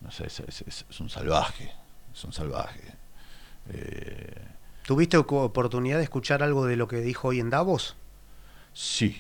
[0.07, 1.69] no sé, es, un salvaje,
[2.13, 2.79] es un salvaje.
[3.73, 4.41] Eh,
[4.85, 7.97] ¿Tuviste oportunidad de escuchar algo de lo que dijo hoy en Davos?
[8.71, 9.17] Sí,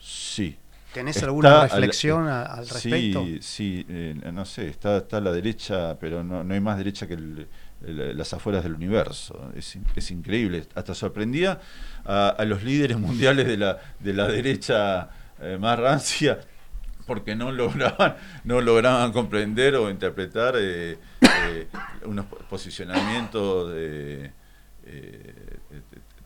[0.00, 0.56] sí.
[0.94, 3.24] ¿Tenés alguna reflexión al, respecto?
[3.24, 6.78] Sí, sí, eh, no sé, está, está a la derecha, pero no, no hay más
[6.78, 7.46] derecha que
[7.80, 9.50] las afueras del universo.
[9.56, 10.64] Es, es increíble.
[10.76, 11.60] Hasta sorprendía
[12.04, 16.38] a, los líderes mundiales de la, de la derecha eh, más rancia
[17.08, 21.66] porque no lograban, no lograban comprender o interpretar eh, eh,
[22.04, 24.30] unos posicionamientos eh,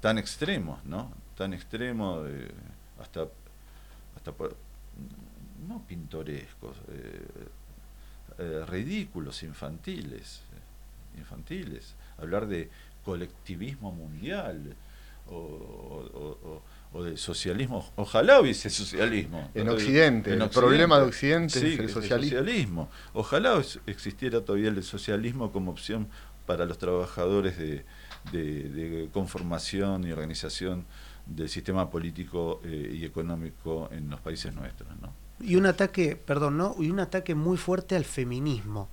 [0.01, 1.13] tan extremos, ¿no?
[1.37, 2.29] Tan extremos,
[3.01, 3.23] hasta,
[4.17, 4.33] hasta
[5.67, 6.77] no pintorescos,
[8.69, 10.43] ridículos, infantiles,
[11.17, 11.95] infantiles.
[12.19, 12.71] Hablar de
[13.05, 14.77] colectivismo mundial
[15.29, 16.63] o
[17.01, 17.91] del socialismo.
[17.97, 19.51] Ojalá hubiese socialismo.
[19.55, 22.91] En Occidente, el problema de Occidente es el socialismo.
[23.15, 26.09] Ojalá existiera todavía el socialismo como opción
[26.47, 27.85] para los trabajadores de,
[28.31, 30.85] de, conformación y organización
[31.27, 34.91] del sistema político eh, y económico en los países nuestros.
[35.01, 35.13] ¿no?
[35.41, 36.77] Y un ataque, perdón, ¿no?
[36.79, 38.89] Y un ataque muy fuerte al feminismo.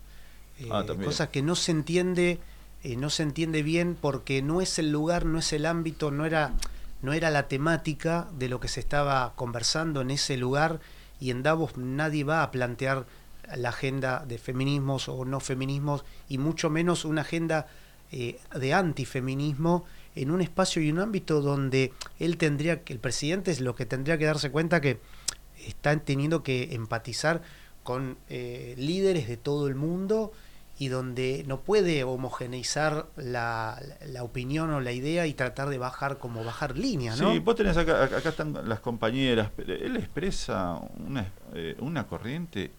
[0.60, 2.40] Eh, ah, cosa que no se entiende,
[2.84, 6.26] eh, no se entiende bien porque no es el lugar, no es el ámbito, no
[6.26, 6.54] era
[7.02, 10.80] no era la temática de lo que se estaba conversando en ese lugar
[11.20, 13.06] y en Davos nadie va a plantear
[13.56, 17.68] la agenda de feminismos o no feminismos y mucho menos una agenda
[18.12, 19.86] eh, de antifeminismo
[20.16, 23.86] en un espacio y un ámbito donde él tendría que, el presidente es lo que
[23.86, 25.00] tendría que darse cuenta que
[25.66, 27.42] están teniendo que empatizar
[27.84, 30.32] con eh, líderes de todo el mundo
[30.80, 33.78] y donde no puede homogeneizar la,
[34.08, 37.34] la, opinión o la idea y tratar de bajar como bajar línea, ¿no?
[37.34, 42.72] Sí, vos tenés acá, acá están las compañeras, él expresa una, eh, una corriente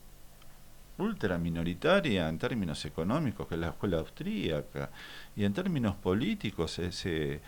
[0.96, 4.90] ultra minoritaria en términos económicos, que es la escuela austríaca,
[5.36, 7.42] y en términos políticos, ese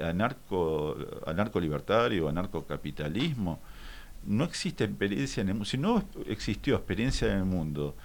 [0.00, 0.96] anarco,
[1.26, 3.60] anarco libertario, anarcocapitalismo.
[4.24, 7.96] No existe experiencia en el mundo, si no existió experiencia en el mundo,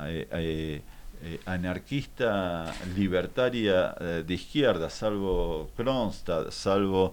[0.00, 0.82] eh, eh,
[1.24, 7.12] eh, anarquista libertaria eh, de izquierda, salvo Kronstadt, salvo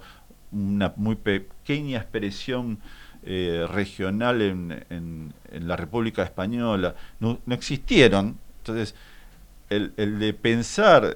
[0.52, 2.80] una muy pequeña expresión
[3.22, 5.34] eh, regional en, en,
[5.68, 8.40] la República Española, no, existieron.
[8.58, 8.96] Entonces,
[9.70, 11.14] el, el de pensar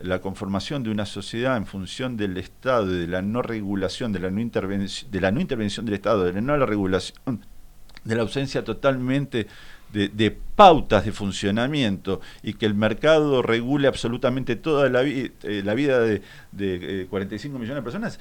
[0.00, 4.30] la conformación de una sociedad en función del Estado de la no regulación, de la
[4.30, 7.44] no, intervención, de la no intervención del Estado, de la no la regulación,
[8.04, 9.46] de la ausencia totalmente
[9.92, 16.00] de, pautas de funcionamiento y que el mercado regule absolutamente toda la, eh, la vida
[16.00, 18.20] de, 45 eh, millones de personas,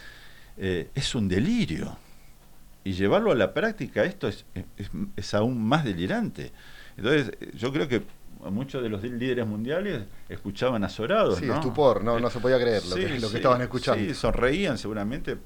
[0.57, 1.97] eh, es un delirio.
[2.84, 4.43] Y llevarlo a la práctica, esto es,
[5.15, 6.51] es, aún más delirante.
[6.97, 8.01] Entonces, yo creo que
[8.49, 11.38] muchos de los líderes mundiales escuchaban azorados.
[11.38, 11.55] Sí, ¿no?
[11.55, 14.03] estupor, no, no se podía creer lo, que, lo que, estaban escuchando.
[14.03, 15.38] Sí, sonreían seguramente,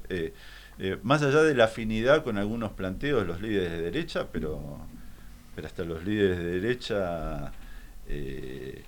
[1.02, 4.80] más allá de la afinidad con algunos planteos de los líderes de derecha, pero
[5.56, 7.50] pero hasta los líderes de derecha
[8.06, 8.84] eh,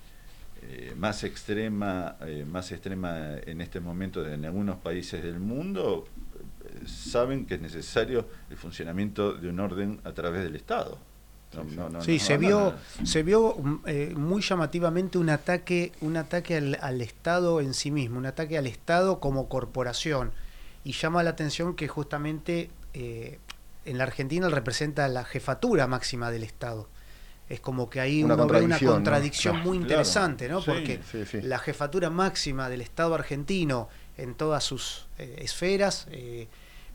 [0.61, 6.07] eh, más extrema, eh, más extrema en este momento en algunos países del mundo,
[6.85, 10.97] saben que es necesario el funcionamiento de un orden a través del Estado.
[12.01, 13.55] sí, se, vio, se vio
[13.85, 18.67] eh, muy llamativamente un ataque, un ataque al, Estado en sí mismo, un ataque al
[18.67, 20.31] Estado como corporación.
[20.83, 23.39] Y llama la atención que justamente eh,
[23.89, 26.89] en la Argentina representa la jefatura máxima del Estado.
[27.47, 30.61] Es como que hay una contradicción, muy interesante, ¿no?
[30.61, 30.99] Porque
[31.41, 36.07] la jefatura máxima del Estado argentino en todas sus eh, esferas,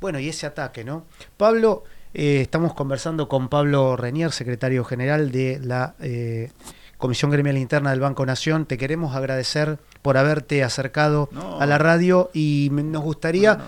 [0.01, 1.07] bueno, y ese ataque, ¿no?
[1.37, 1.85] Pablo,
[2.15, 6.53] eh, estamos conversando con Pablo Renier, secretario general de la eh,
[6.97, 8.67] Comisión Gremial Interna del Banco Nación.
[8.67, 11.29] Te queremos agradecer por haberte acercado
[11.59, 13.59] a la radio y nos gustaría,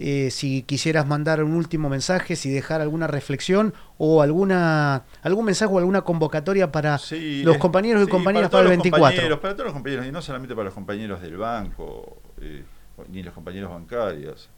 [0.00, 5.72] eh, si quisieras mandar un último mensaje, si dejar alguna reflexión o alguna algún mensaje
[5.72, 9.40] o alguna convocatoria para los compañeros y compañeras para, el 24.
[9.40, 12.16] para todos los compañeros, y no solamente para los compañeros del banco,
[13.08, 14.48] ni los compañeros bancarios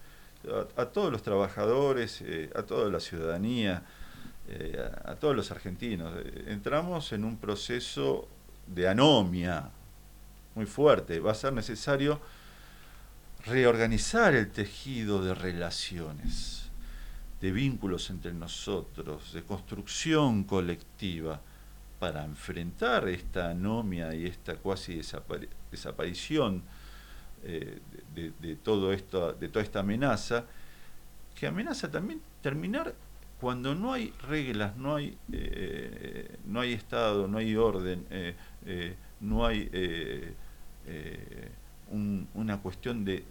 [0.77, 3.83] a, todos los trabajadores, eh, a toda la ciudadanía,
[4.49, 6.13] eh, a, todos los argentinos.
[6.17, 8.29] Eh, entramos en un proceso
[8.67, 9.71] de anomia
[10.55, 11.21] muy fuerte.
[11.21, 12.21] Va a ser necesario
[13.45, 16.71] reorganizar el tejido de relaciones,
[17.41, 21.41] de vínculos entre nosotros, de construcción colectiva
[21.99, 25.01] para enfrentar esta anomia y esta cuasi
[25.71, 26.63] desaparición
[27.43, 30.45] de, todo esto, de toda esta amenaza,
[31.35, 32.95] que amenaza también terminar
[33.41, 38.95] cuando no hay reglas, no hay, eh, no hay Estado, no hay orden, eh, eh,
[39.21, 39.69] no hay
[42.35, 43.25] una cuestión de,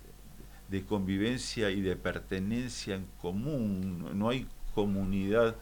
[0.70, 5.56] de, convivencia y de pertenencia en común, no hay comunidad.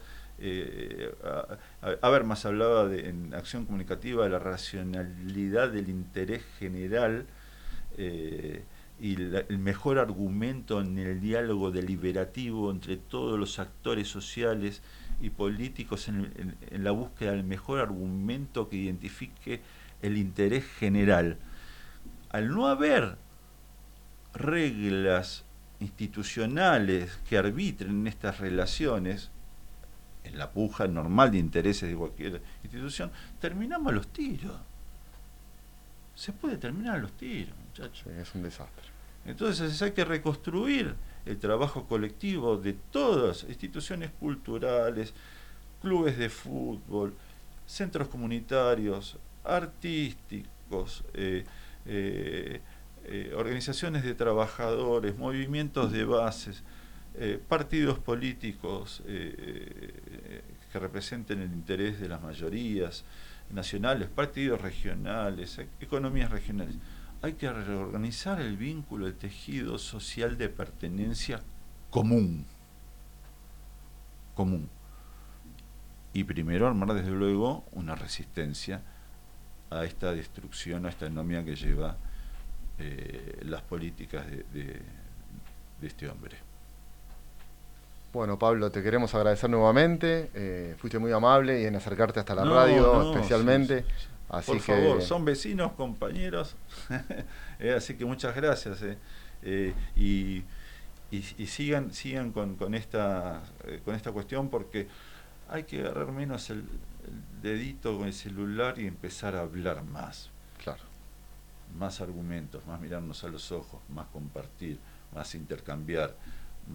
[1.82, 7.26] a, ver, más hablaba de, en acción comunicativa de la racionalidad del interés general
[9.00, 14.82] y el mejor argumento en el diálogo deliberativo entre todos los actores sociales
[15.22, 19.62] y políticos en, la búsqueda del mejor argumento que identifique
[20.02, 21.38] el interés general.
[22.30, 23.16] Al no haber
[24.32, 25.44] reglas
[25.80, 29.30] institucionales que arbitren en estas relaciones,
[30.24, 33.10] en la puja normal de intereses de cualquier institución,
[33.40, 34.56] terminamos los tiros.
[36.14, 38.06] Se puede terminar los tiros, muchachos.
[38.06, 38.84] es un desastre.
[39.24, 40.94] Entonces hay que reconstruir
[41.26, 45.14] el trabajo colectivo de todas, instituciones culturales,
[45.80, 47.14] clubes de fútbol,
[47.66, 51.44] centros comunitarios, artísticos, eh,
[51.86, 52.60] eh,
[53.04, 56.62] eh, organizaciones de trabajadores, movimientos de bases,
[57.48, 63.04] partidos políticos que representen el interés de las mayorías
[63.50, 66.76] nacionales, partidos regionales, economías regionales
[67.22, 71.42] hay que reorganizar el vínculo, el tejido social de pertenencia
[71.90, 72.46] común.
[74.34, 74.68] Común.
[76.12, 78.82] Y primero armar desde luego una resistencia
[79.70, 81.96] a esta destrucción, a esta economía que lleva
[82.78, 84.82] eh, las políticas de,
[85.82, 86.36] este hombre.
[88.12, 90.30] Bueno, Pablo, te queremos agradecer nuevamente.
[90.34, 93.84] Eh, fuiste muy amable y en acercarte hasta la radio, especialmente.
[94.46, 96.56] Por favor, son vecinos, compañeros.
[97.62, 98.78] Eh, así que muchas gracias.
[99.42, 100.42] Eh, y,
[101.46, 103.42] sigan, sigan con, esta,
[103.84, 104.88] con esta cuestión porque
[105.46, 106.64] hay que agarrar menos el,
[107.42, 110.30] dedito con el celular y empezar a hablar más.
[110.62, 110.82] Claro.
[111.78, 114.78] Más argumentos, más mirarnos a los ojos, más compartir,
[115.14, 116.16] más intercambiar,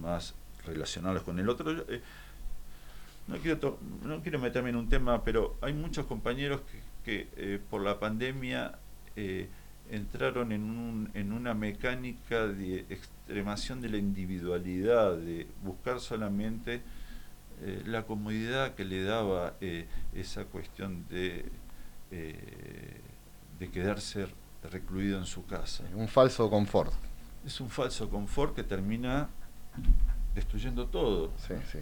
[0.00, 1.72] más relacionarlos con el otro.
[3.26, 7.60] no quiero, no quiero meterme en un tema, pero hay muchos compañeros que, que eh,
[7.70, 8.78] por la pandemia
[9.14, 9.48] eh,
[9.90, 16.82] entraron en, un, en una mecánica de extremación de la individualidad, de buscar solamente
[17.62, 19.54] eh, la comodidad que le daba
[20.14, 21.50] esa cuestión de,
[22.10, 24.26] de quedarse
[24.70, 25.84] recluido en su casa.
[25.94, 26.92] Un falso confort.
[27.44, 29.28] Es un falso confort que termina
[30.34, 31.32] destruyendo todo.
[31.38, 31.78] Sí, sí.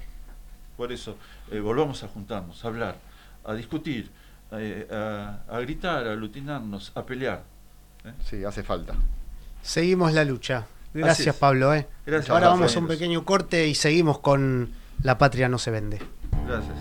[0.76, 1.16] Por eso,
[1.62, 2.96] volvamos a juntarnos, a hablar,
[3.44, 4.10] a discutir,
[4.52, 7.44] eh, a, gritar, a alucinarnos, a pelear.
[8.04, 8.12] ¿eh?
[8.24, 8.94] Sí, hace falta.
[9.62, 10.66] Seguimos la lucha.
[10.92, 11.74] Gracias, Pablo.
[11.74, 11.86] ¿eh?
[12.28, 14.72] Ahora vamos a un pequeño corte y seguimos con
[15.02, 16.00] La Patria no se vende.
[16.46, 16.76] Gracias.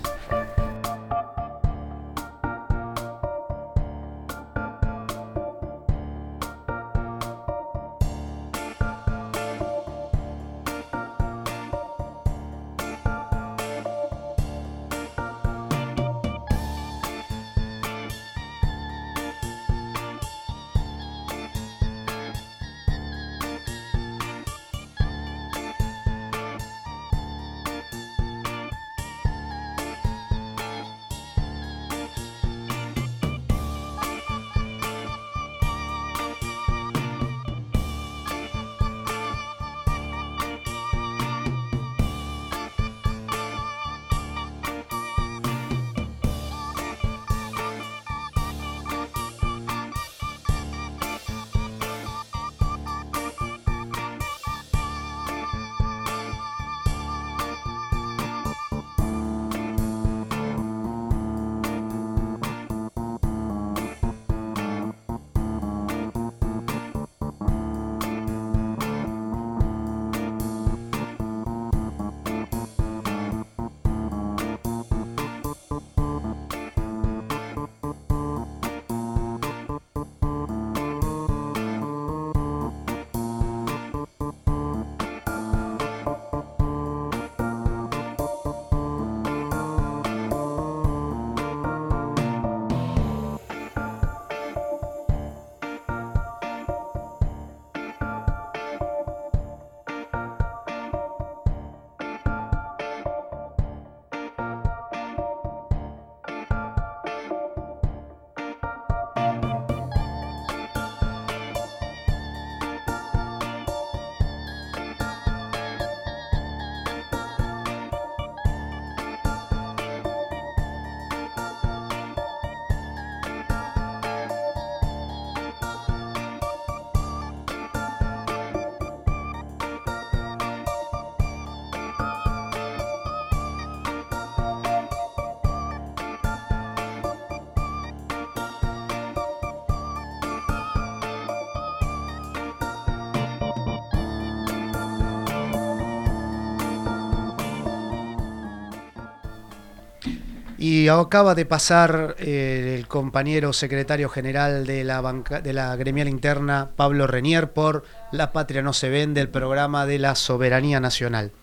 [150.64, 157.06] Y acaba de pasar eh, el compañero secretario general de la, banca, gremial interna, Pablo
[157.06, 157.84] Renier, por
[158.14, 161.34] La Patria no se vende, el programa de la soberanía nacional.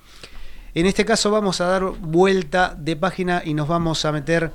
[0.72, 4.52] En este caso vamos a dar vuelta de página y nos vamos a meter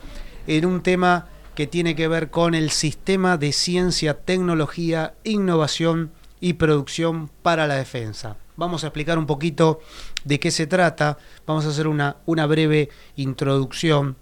[0.48, 6.10] en un tema que tiene que ver con el sistema de ciencia, tecnología, innovación
[6.42, 8.38] y producción para la defensa.
[8.56, 9.80] Vamos a explicar un poquito
[10.24, 14.16] de qué se trata, vamos a hacer una breve introducción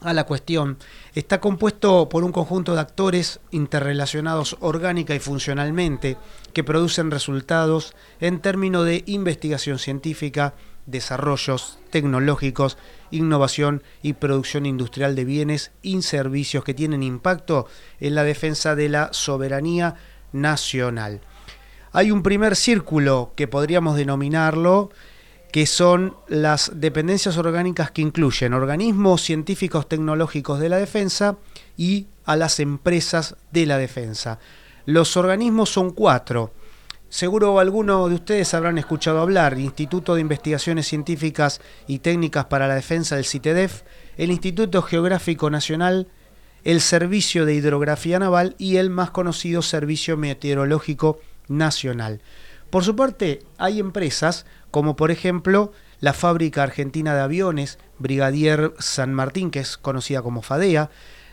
[0.00, 0.78] a la cuestión.
[1.14, 6.16] Está compuesto por un conjunto de actores interrelacionados orgánica y funcionalmente
[6.52, 10.54] que producen resultados en términos de investigación científica,
[10.86, 12.78] desarrollos tecnológicos,
[13.10, 17.66] innovación y producción industrial de bienes y servicios que tienen impacto
[18.00, 19.96] en la defensa de la soberanía
[20.32, 21.20] nacional.
[21.92, 24.90] Hay un primer círculo que podríamos denominarlo,
[25.52, 31.36] que son las dependencias orgánicas que incluyen organismos científicos tecnológicos de la defensa
[31.76, 34.38] y a las empresas de la defensa.
[34.84, 36.52] Los organismos son cuatro.
[37.08, 42.74] Seguro alguno de ustedes habrán escuchado hablar, Instituto de Investigaciones Científicas y Técnicas para la
[42.74, 43.82] Defensa del CITEDEF,
[44.18, 46.08] el Instituto Geográfico Nacional,
[46.64, 51.18] el Servicio de Hidrografía Naval y el más conocido Servicio Meteorológico
[51.48, 52.20] Nacional.
[52.68, 59.12] Por su parte, hay empresas como por ejemplo la Fábrica Argentina de Aviones, Brigadier San
[59.12, 60.90] Martín, que es conocida como FADEA,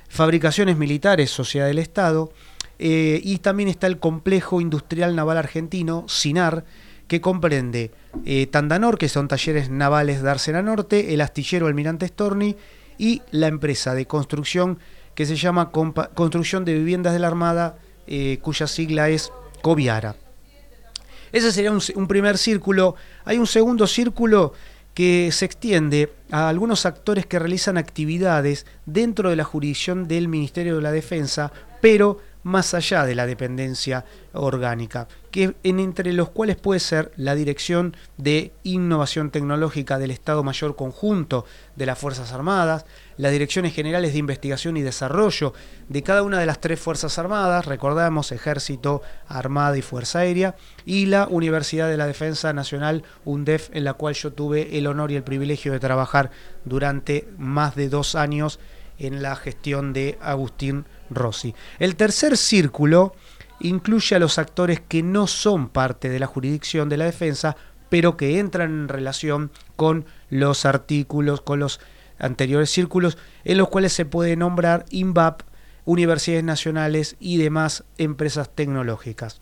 [0.10, 2.32] Fabricaciones Militares, Sociedad del Estado,
[2.80, 6.66] eh, y también está el Complejo Industrial Naval Argentino, SINAR,
[7.08, 7.92] que comprende
[8.26, 12.56] eh, Tandanor, que son talleres navales de Arcena Norte, el astillero Almirante Storni
[12.98, 14.80] y la empresa de construcción
[15.14, 17.78] que se llama Construcción de Viviendas de la Armada,
[18.08, 19.32] eh, cuya sigla es
[19.62, 20.25] COVIARA.
[21.36, 22.96] Ese sería un, primer círculo.
[23.26, 24.54] Hay un segundo círculo
[24.94, 30.78] que se extiende a algunos actores que realizan actividades dentro de la jurisdicción del Ministerio
[30.78, 36.56] de la Defensa, pero más allá de la dependencia orgánica, que en, entre los cuales
[36.56, 41.44] puede ser la Dirección de Innovación Tecnológica del Estado Mayor Conjunto
[41.76, 42.86] de las Fuerzas Armadas,
[43.18, 45.54] las Direcciones Generales de Investigación y Desarrollo
[45.90, 50.56] de cada una de las tres Fuerzas Armadas, recordamos Ejército, Armada y Fuerza Aérea,
[50.86, 55.12] y la Universidad de la Defensa Nacional, UNDEF, en la cual yo tuve el honor
[55.12, 56.32] y el privilegio de trabajar
[56.66, 58.60] durante más de dos años
[58.98, 61.54] en la gestión de Agustín Rossi.
[61.80, 63.16] El tercer círculo
[63.60, 67.56] incluye a los actores que no son parte de la jurisdicción de la defensa,
[67.90, 71.80] pero que entran en relación con los artículos, con los
[72.20, 75.42] anteriores círculos, en los cuales se puede nombrar INVAP,
[75.86, 79.40] universidades nacionales y demás empresas tecnológicas.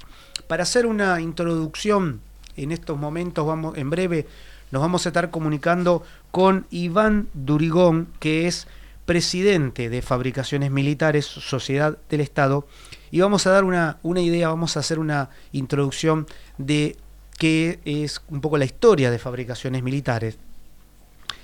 [0.48, 2.22] Para hacer una introducción,
[2.58, 4.28] en estos momentos vamos, en breve,
[4.72, 8.68] nos vamos a estar comunicando con Iván Durigón, que es
[9.06, 12.68] presidente de Fabricaciones Militares, Sociedad del Estado,
[13.12, 16.26] y vamos a dar una, una idea, vamos a hacer una introducción
[16.58, 16.98] de
[17.38, 20.38] qué es un poco la historia de Fabricaciones Militares.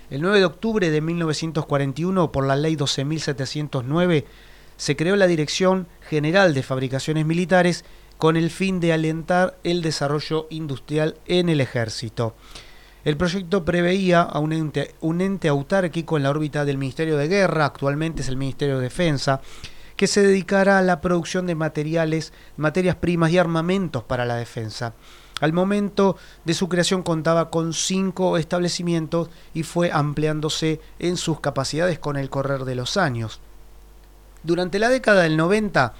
[0.09, 4.25] El 9 de octubre de 1941, por la ley 12.709,
[4.75, 7.85] se creó la Dirección General de Fabricaciones Militares
[8.17, 12.35] con el fin de alentar el desarrollo industrial en el ejército.
[13.05, 17.27] El proyecto preveía a un ente, un ente autárquico en la órbita del Ministerio de
[17.27, 19.41] Guerra, actualmente es el Ministerio de Defensa,
[19.95, 24.95] que se dedicara a la producción de materiales, materias primas y armamentos para la defensa.
[25.39, 31.99] Al momento de su creación contaba con cinco establecimientos y fue ampliándose en sus capacidades
[31.99, 33.39] con el correr de los años.
[34.43, 35.93] Durante la década del 90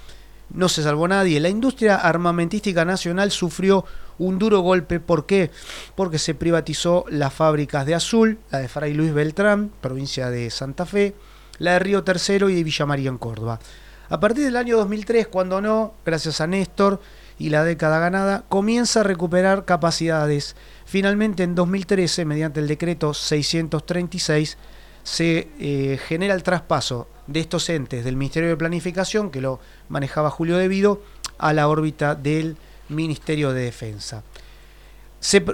[0.52, 1.40] no se salvó nadie.
[1.40, 3.84] La industria armamentística nacional sufrió
[4.18, 5.00] un duro golpe.
[5.00, 5.50] ¿Por qué?
[5.94, 10.86] Porque se privatizó las fábricas de Azul, la de Fray Luis Beltrán, provincia de Santa
[10.86, 11.14] Fe,
[11.58, 13.60] la de Río Tercero y de Villa María en Córdoba.
[14.08, 17.00] A partir del año 2003, cuando no, gracias a Néstor
[17.40, 20.56] y la década ganada, comienza a recuperar capacidades.
[20.84, 24.58] Finalmente, en 2013, mediante el decreto 636,
[25.02, 30.28] se eh, genera el traspaso de estos entes del Ministerio de Planificación, que lo manejaba
[30.30, 31.00] Julio Devido,
[31.38, 32.58] a la órbita del
[32.90, 34.22] Ministerio de Defensa.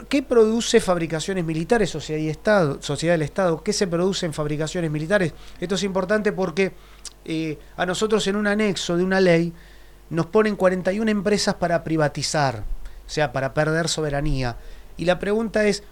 [0.08, 3.62] ¿Qué produce fabricaciones militares, sociedad, y Estado, sociedad del Estado?
[3.62, 5.34] ¿Qué se produce en fabricaciones militares?
[5.60, 6.72] Esto es importante porque
[7.24, 9.52] eh, a nosotros en un anexo de una ley
[10.10, 12.62] nos ponen 41 empresas para privatizar,
[13.06, 14.56] o sea, para perder soberanía.
[14.96, 15.82] Y la pregunta es,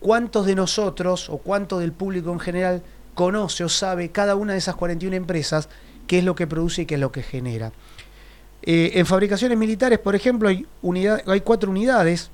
[0.00, 2.82] ¿cuántos de nosotros o cuánto del público en general
[3.14, 5.68] conoce o sabe cada una de esas 41 empresas
[6.06, 7.72] qué es lo que produce y qué es lo que genera?
[8.62, 10.66] Eh, en fabricaciones militares, por ejemplo, hay,
[11.26, 12.30] hay cuatro unidades.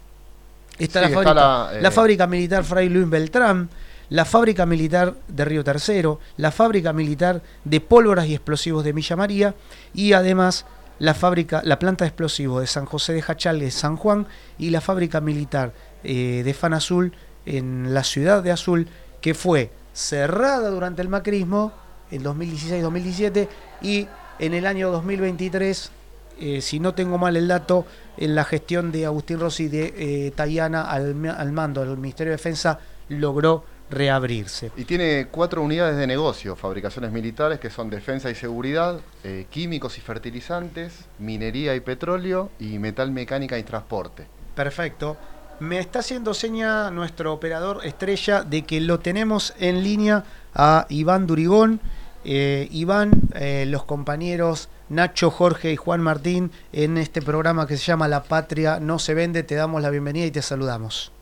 [0.78, 3.68] Está, la, fábrica, la, eh, fábrica, militar Fray Luis Beltrán,
[4.10, 9.16] la fábrica militar de Río Tercero, la fábrica militar de pólvoras y explosivos de Villa
[9.16, 9.54] María
[9.92, 10.66] y además
[11.00, 14.26] la fábrica, la planta de explosivos de San José de Jachal de San Juan
[14.58, 15.72] y la fábrica militar
[16.04, 17.12] eh, de Fan Azul
[17.46, 18.86] en la ciudad de Azul,
[19.20, 21.72] que fue cerrada durante el macrismo
[22.10, 23.48] en 2016-2017
[23.82, 25.90] y en el año 2023,
[26.38, 27.86] eh, si no tengo mal el dato,
[28.18, 32.36] en la gestión de Agustín Rossi de eh, Tayana al, al mando del Ministerio de
[32.36, 32.78] Defensa
[33.08, 34.70] logró reabrirse.
[34.76, 39.98] Y tiene cuatro unidades de negocio, fabricaciones militares que son defensa y seguridad, eh, químicos
[39.98, 44.26] y fertilizantes, minería y petróleo y metal mecánica y transporte.
[44.54, 45.16] Perfecto.
[45.58, 50.24] Me está haciendo seña nuestro operador estrella de que lo tenemos en línea
[50.54, 51.80] a Iván Durigón.
[52.24, 57.84] Eh, Iván, eh, los compañeros Nacho, Jorge y Juan Martín en este programa que se
[57.84, 61.12] llama La Patria no se vende, te damos la bienvenida y te saludamos.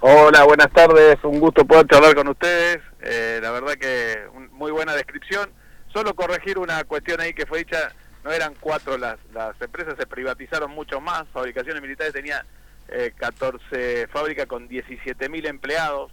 [0.00, 2.80] Hola, buenas tardes, un gusto poder charlar con ustedes.
[3.00, 5.50] Eh, la verdad que muy buena descripción.
[5.90, 10.06] Solo corregir una cuestión ahí que fue dicha, no eran cuatro las, las empresas, se
[10.06, 11.24] privatizaron mucho más.
[11.32, 12.44] Fabricaciones Militares tenía
[13.16, 16.12] 14 eh, fábricas con 17.000 empleados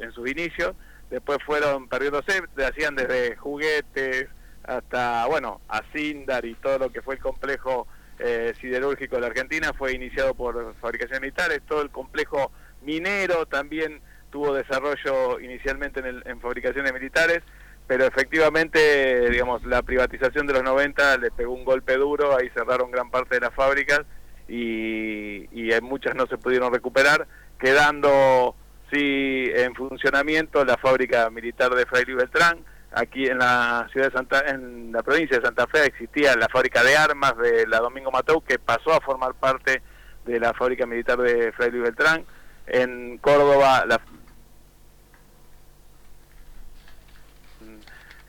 [0.00, 0.74] en sus inicios.
[1.08, 4.28] Después fueron perdiéndose, hacían desde juguetes
[4.64, 7.86] hasta, bueno, Asindar y todo lo que fue el complejo
[8.18, 11.62] eh, siderúrgico de la Argentina fue iniciado por fabricaciones militares.
[11.66, 12.52] Todo el complejo
[12.82, 14.00] minero también
[14.30, 17.42] tuvo desarrollo inicialmente en, en fabricaciones militares,
[17.86, 22.90] pero efectivamente, digamos, la privatización de los 90 le pegó un golpe duro, ahí cerraron
[22.90, 24.02] gran parte de las fábricas
[24.46, 27.26] y, y muchas no se pudieron recuperar,
[27.58, 28.54] quedando
[28.92, 32.58] sí en funcionamiento la fábrica militar de Fray Luis Beltrán.
[32.92, 36.82] Aquí en la ciudad de Santa, en la provincia de Santa Fe existía la fábrica
[36.82, 39.82] de armas de la Domingo Mateu que pasó a formar parte
[40.24, 42.24] de la fábrica militar de Fray Luis Beltrán
[42.68, 44.00] en Córdoba la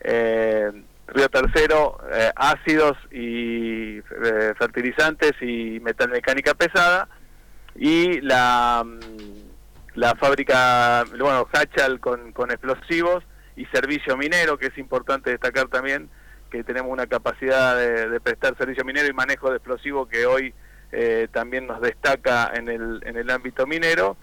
[0.01, 0.71] eh,
[1.07, 7.07] Río Tercero eh, ácidos y eh, fertilizantes y metalmecánica pesada
[7.75, 13.23] y la mm, la fábrica bueno Hachal con, con explosivos
[13.55, 16.09] y servicio minero que es importante destacar también
[16.49, 20.53] que tenemos una capacidad de, de prestar servicio minero y manejo de explosivos que hoy
[20.91, 24.17] eh, también nos destaca en el, en el ámbito minero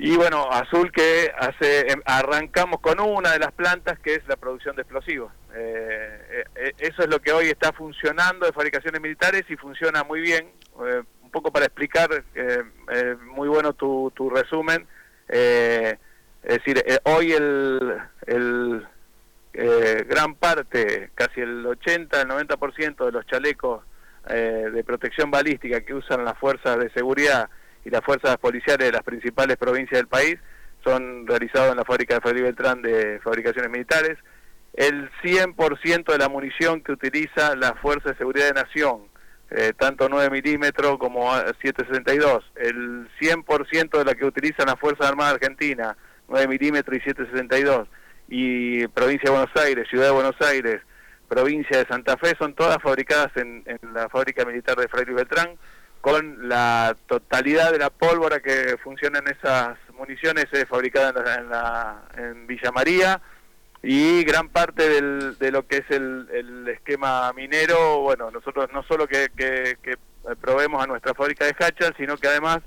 [0.00, 4.36] y bueno, Azul que hace, em, arrancamos con una de las plantas que es la
[4.36, 5.32] producción de explosivos.
[5.52, 10.04] Eh, eh, eh, eso es lo que hoy está funcionando de fabricaciones militares y funciona
[10.04, 10.52] muy bien.
[11.20, 12.08] un poco para explicar,
[13.26, 14.86] muy bueno tu, tu resumen.
[15.28, 15.98] es
[16.42, 18.86] decir, hoy el, el
[20.06, 23.82] gran parte, casi el 80, el 90% de los chalecos
[24.28, 27.50] de protección balística que usan las fuerzas de seguridad
[27.88, 30.36] y las fuerzas policiales de las principales provincias del país
[30.84, 34.18] son realizados en la fábrica de Felipe Beltrán de fabricaciones militares.
[34.74, 39.04] El 100% de la munición que utiliza la Fuerza de Seguridad de Nación,
[39.50, 45.34] eh, tanto 9 milímetros como 762, el 100% de la que utilizan las Fuerzas Armadas
[45.34, 45.96] Argentina,
[46.28, 47.88] 9 milímetros y 762,
[48.28, 50.82] y provincia de Buenos Aires, Ciudad de Buenos Aires,
[51.26, 53.64] provincia de Santa Fe, son todas fabricadas en,
[53.94, 55.56] la fábrica militar de Fray Beltrán
[56.00, 62.02] con la totalidad de la pólvora que funciona en esas municiones es fabricada en, la,
[62.16, 63.20] en, Villa María
[63.82, 69.06] y gran parte del, de lo que es el, esquema minero, bueno, nosotros no solo
[69.06, 69.76] que, que,
[70.40, 72.58] proveemos a nuestra fábrica de Hachal, sino que además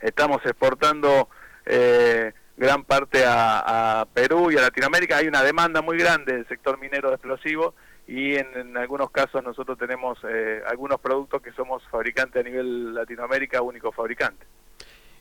[0.00, 1.28] estamos exportando
[1.66, 5.16] eh, gran parte a, a Perú y a Latinoamérica.
[5.16, 7.74] Hay una demanda muy grande del sector minero de explosivos
[8.06, 13.62] y en, algunos casos nosotros tenemos eh, algunos productos que somos fabricantes a nivel Latinoamérica,
[13.62, 14.46] único fabricante.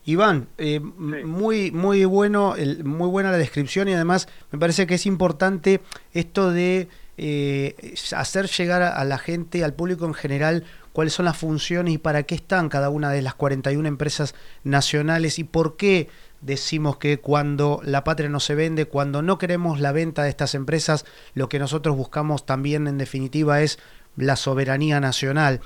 [0.05, 5.05] Iván, eh, muy muy bueno, muy buena la descripción y además me parece que es
[5.05, 5.79] importante
[6.13, 11.37] esto de eh, hacer llegar a, la gente, al público en general, cuáles son las
[11.37, 16.09] funciones y para qué están cada una de las 41 empresas nacionales y por qué
[16.45, 20.55] decimos que cuando la patria no se vende, cuando no queremos la venta de estas
[20.55, 23.79] empresas, lo que nosotros buscamos también en definitiva es
[24.15, 25.61] la soberanía nacional.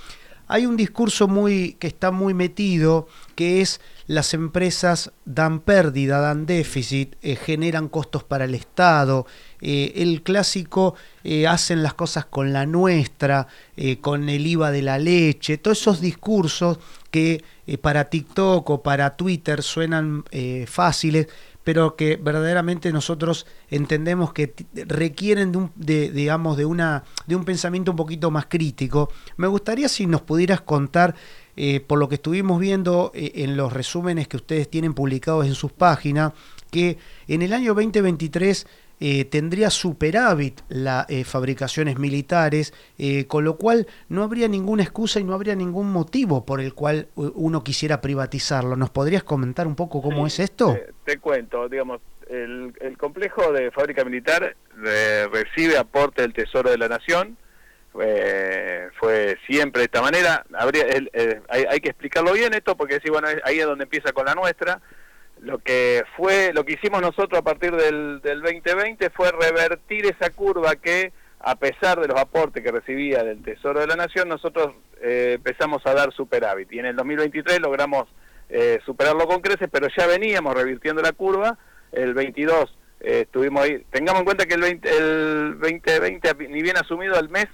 [0.49, 6.45] Hay un discurso muy que está muy metido que es las empresas dan pérdida, dan
[6.45, 9.25] déficit, eh, generan costos para el Estado.
[9.59, 13.47] Eh, el clásico eh, hacen las cosas con la nuestra,
[14.01, 16.79] con el IVA de la leche, todos esos discursos
[17.11, 17.43] que
[17.81, 20.23] para TikTok o para Twitter suenan
[20.67, 21.27] fáciles,
[21.67, 24.53] pero que verdaderamente nosotros entendemos que
[24.85, 29.11] requieren de un, de, digamos, de, una, de un pensamiento un poquito más crítico.
[29.35, 31.13] Me gustaría si nos pudieras contar
[31.57, 35.55] eh, por lo que estuvimos viendo eh, en los resúmenes que ustedes tienen publicados en
[35.55, 36.31] sus páginas,
[36.71, 38.65] que en el año 2023
[38.99, 45.19] eh, tendría superávit las eh, fabricaciones militares, eh, con lo cual no habría ninguna excusa
[45.19, 48.75] y no habría ningún motivo por el cual uno quisiera privatizarlo.
[48.75, 50.75] ¿Nos podrías comentar un poco cómo es esto?
[51.05, 54.55] Te, cuento, digamos, el, complejo de fábrica militar
[55.31, 57.37] recibe aporte del Tesoro de la Nación,
[57.93, 60.43] fue siempre de esta manera.
[60.53, 60.85] Habría,
[61.49, 64.33] hay, hay, que explicarlo bien esto porque sí, bueno, ahí es donde empieza con la
[64.33, 64.81] nuestra
[65.41, 70.29] lo que fue lo que hicimos nosotros a partir del, del 2020 fue revertir esa
[70.31, 74.73] curva que a pesar de los aportes que recibía del Tesoro de la Nación nosotros
[75.01, 76.71] eh, empezamos a dar superávit.
[76.71, 78.07] Y en el 2023 logramos
[78.49, 81.57] eh, superarlo con creces pero ya veníamos revirtiendo la curva.
[81.91, 83.85] El 22 eh, estuvimos ahí.
[83.91, 87.47] Tengamos en cuenta que el, 20, el 2020 ni bien asumido al mes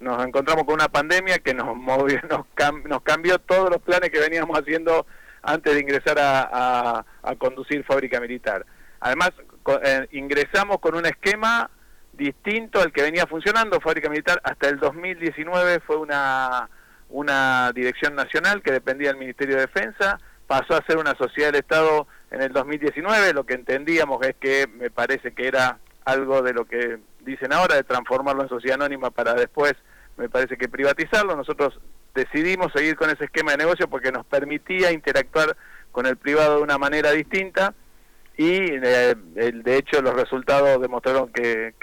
[0.00, 2.44] nos encontramos con una pandemia que nos movió, nos,
[2.84, 5.06] nos cambió todos los planes que veníamos haciendo
[5.44, 7.04] antes de ingresar a,
[7.38, 8.64] conducir fábrica militar.
[9.00, 9.32] Además,
[9.82, 11.70] eh, ingresamos con un esquema
[12.12, 16.68] distinto al que venía funcionando fábrica militar hasta el 2019 fue una
[17.10, 20.18] una dirección nacional que dependía del Ministerio de Defensa.
[20.46, 24.66] Pasó a ser una sociedad del Estado en el 2019 lo que entendíamos es que
[24.66, 29.10] me parece que era algo de lo que dicen ahora de transformarlo en sociedad anónima
[29.10, 29.74] para después
[30.16, 31.36] me parece que privatizarlo.
[31.36, 31.80] Nosotros
[32.14, 35.56] decidimos seguir con ese esquema de negocio porque nos permitía interactuar
[35.92, 37.74] con el privado de una manera distinta
[38.36, 41.74] y eh, de hecho los resultados demostraron que,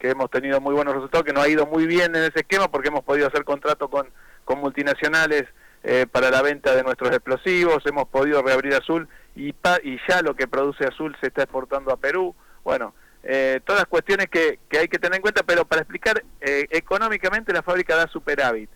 [0.00, 2.88] hemos tenido muy buenos resultados, que nos ha ido muy bien en ese esquema porque
[2.88, 4.08] hemos podido hacer contrato con,
[4.44, 5.44] con multinacionales
[5.82, 10.34] eh, para la venta de nuestros explosivos, hemos podido reabrir Azul y, y ya lo
[10.34, 12.34] que produce Azul se está exportando a Perú.
[12.64, 16.66] Bueno, eh, todas cuestiones que, que hay que tener en cuenta, pero para explicar, eh,
[16.70, 18.68] económicamente la fábrica da superávit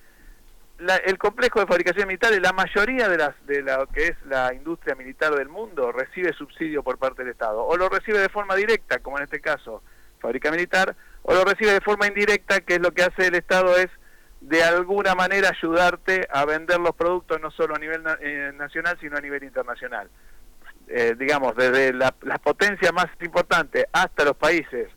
[1.05, 4.95] el complejo de fabricación militar, la mayoría de, las, de lo que es la industria
[4.95, 7.65] militar del mundo recibe subsidio por parte del Estado.
[7.65, 9.83] O lo recibe de forma directa, como en este caso,
[10.21, 13.77] fábrica militar, o lo recibe de forma indirecta, que es lo que hace el Estado
[13.77, 13.89] es
[14.41, 19.17] de alguna manera ayudarte a vender los productos no solo a nivel eh, nacional, sino
[19.17, 20.11] a nivel internacional.
[20.87, 22.13] Eh, digamos, desde las
[22.43, 24.89] potencias más importantes hasta los países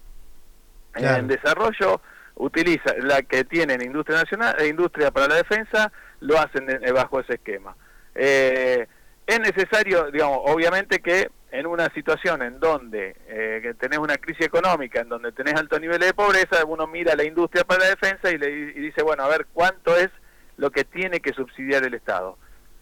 [0.96, 2.02] en desarrollo,
[2.38, 7.36] utiliza la que tienen industria nacional e industria para la defensa lo hacen bajo ese
[7.36, 7.76] esquema.
[8.16, 8.88] Eh,
[9.26, 15.02] es necesario digamos obviamente que en una situación en donde eh, tenés una crisis económica
[15.02, 18.38] en donde tenés alto nivel de pobreza uno mira la industria para la defensa y
[18.38, 20.10] le dice bueno a ver cuánto es
[20.58, 22.38] lo que tiene que subsidiar el Estado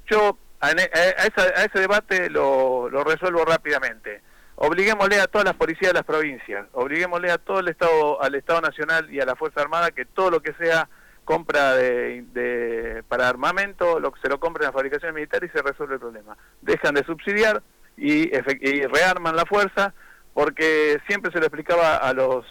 [0.07, 4.21] yo a, ese debate lo resuelvo rápidamente
[4.55, 8.61] obliguémosle a todas las policías de las provincias, obliguémosle a todo el Estado, al Estado
[8.61, 10.87] Nacional y a la Fuerza Armada que todo lo que sea
[11.25, 15.63] compra de, para armamento, lo que se lo compren en las fabricaciones militares y se
[15.63, 16.37] resuelve el problema.
[16.61, 17.63] Dejan de subsidiar
[17.97, 19.93] y, y rearman la fuerza
[20.33, 22.45] porque siempre se lo explicaba a los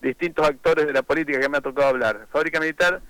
[0.00, 2.26] distintos actores de la política que me ha tocado hablar.
[2.32, 3.00] Fábrica militar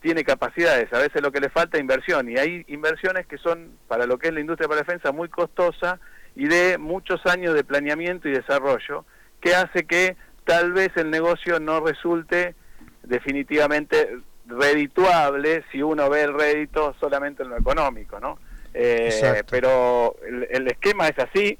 [0.00, 3.76] tiene capacidades, a veces lo que le falta es inversión y hay inversiones que son
[3.86, 6.00] para lo que es la industria para defensa muy costosa
[6.36, 9.04] y de muchos años de planeamiento y desarrollo
[9.40, 12.54] que hace que tal vez el negocio no resulte
[13.02, 18.38] definitivamente redituable si uno ve el rédito solamente en lo económico, ¿no?
[18.72, 21.58] Eh, pero el, esquema es así,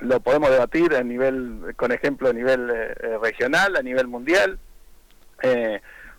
[0.00, 4.58] lo podemos debatir a nivel, con ejemplo a nivel eh, eh, regional, a nivel mundial.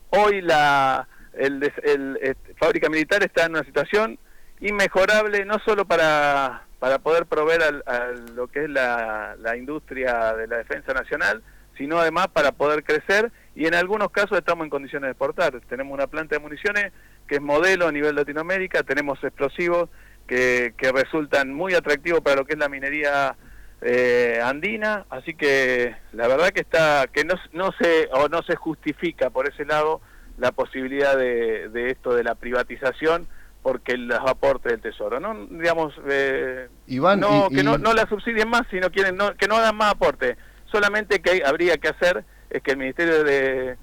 [0.09, 4.17] hoy la el, el, fábrica militar está en una situación
[4.59, 10.57] inmejorable no solo para para poder proveer a, lo que es la, industria de la
[10.57, 11.41] defensa nacional,
[11.77, 15.59] sino además para poder crecer y en algunos casos estamos en condiciones de exportar.
[15.67, 16.91] Tenemos una planta de municiones
[17.27, 19.89] que es modelo a nivel Latinoamérica, tenemos explosivos
[20.27, 23.35] que, que resultan muy atractivos para lo que es la minería
[23.81, 28.55] eh, andina, así que la verdad que está que no, no se o no se
[28.55, 30.01] justifica por ese lado
[30.37, 33.27] la posibilidad de, de esto de la privatización
[33.61, 38.63] porque los aportes del tesoro no digamos eh, no que No, no la subsidien más
[38.69, 40.37] sino quieren no, que no hagan más aporte.
[40.71, 43.77] Solamente que habría que hacer es que el ministerio de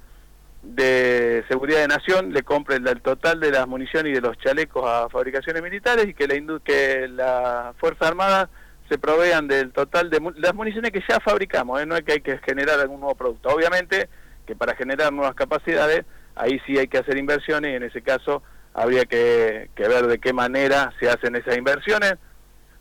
[0.64, 4.84] de seguridad de nación le compre el, total de las municiones y de los chalecos
[4.86, 8.48] a fabricaciones militares y que la que la fuerza armada
[8.88, 11.86] se provean del total de las municiones que ya fabricamos ¿eh?
[11.86, 13.50] no es que hay que generar algún nuevo producto.
[13.50, 14.08] Obviamente
[14.46, 16.04] que para generar nuevas capacidades
[16.34, 18.42] ahí sí hay que hacer inversiones y en ese caso
[18.74, 22.16] habría que, ver de qué manera se hacen esas inversiones.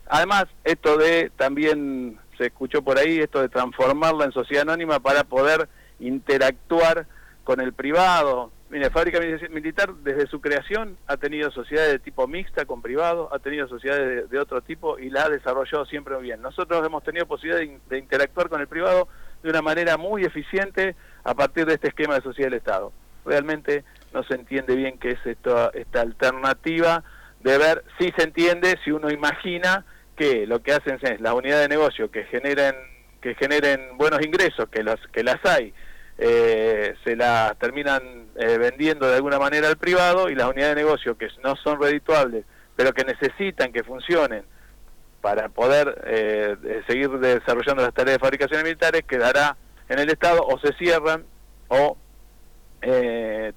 [0.06, 5.24] Además, esto de, también se escuchó por ahí, esto de transformarla en sociedad anónima para
[5.24, 5.68] poder
[6.00, 7.06] interactuar
[7.44, 8.50] con el privado.
[8.70, 9.20] Mire, Fábrica
[9.50, 14.28] Militar desde su creación ha tenido sociedades de tipo mixta con privados, ha tenido sociedades
[14.28, 16.42] de, otro tipo y la ha desarrollado siempre bien.
[16.42, 19.06] Nosotros hemos tenido posibilidad de, interactuar con el privado
[19.44, 22.92] de una manera muy eficiente a partir de este esquema de sociedad del Estado.
[23.24, 23.84] Realmente
[24.14, 27.02] no se entiende bien qué es esta, esta alternativa
[27.40, 29.84] de ver si se entiende, si uno imagina
[30.16, 32.74] que lo que hacen es las unidades de negocio que generen
[33.20, 35.72] que generen buenos ingresos, que las que las hay,
[36.18, 40.82] eh, se las terminan eh, vendiendo de alguna manera al privado y las unidades de
[40.82, 42.44] negocio que no son redituables,
[42.76, 44.44] pero que necesitan que funcionen
[45.20, 49.56] para poder eh, seguir desarrollando las tareas de fabricación militares, quedará
[49.88, 51.24] en el Estado o se cierran
[51.68, 51.96] o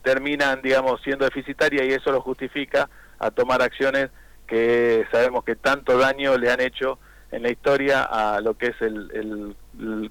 [0.02, 4.10] terminan, digamos, siendo deficitarias y eso lo justifica a tomar acciones
[4.48, 7.00] que sabemos que tanto daño le han hecho
[7.32, 9.56] en la historia a lo que es el,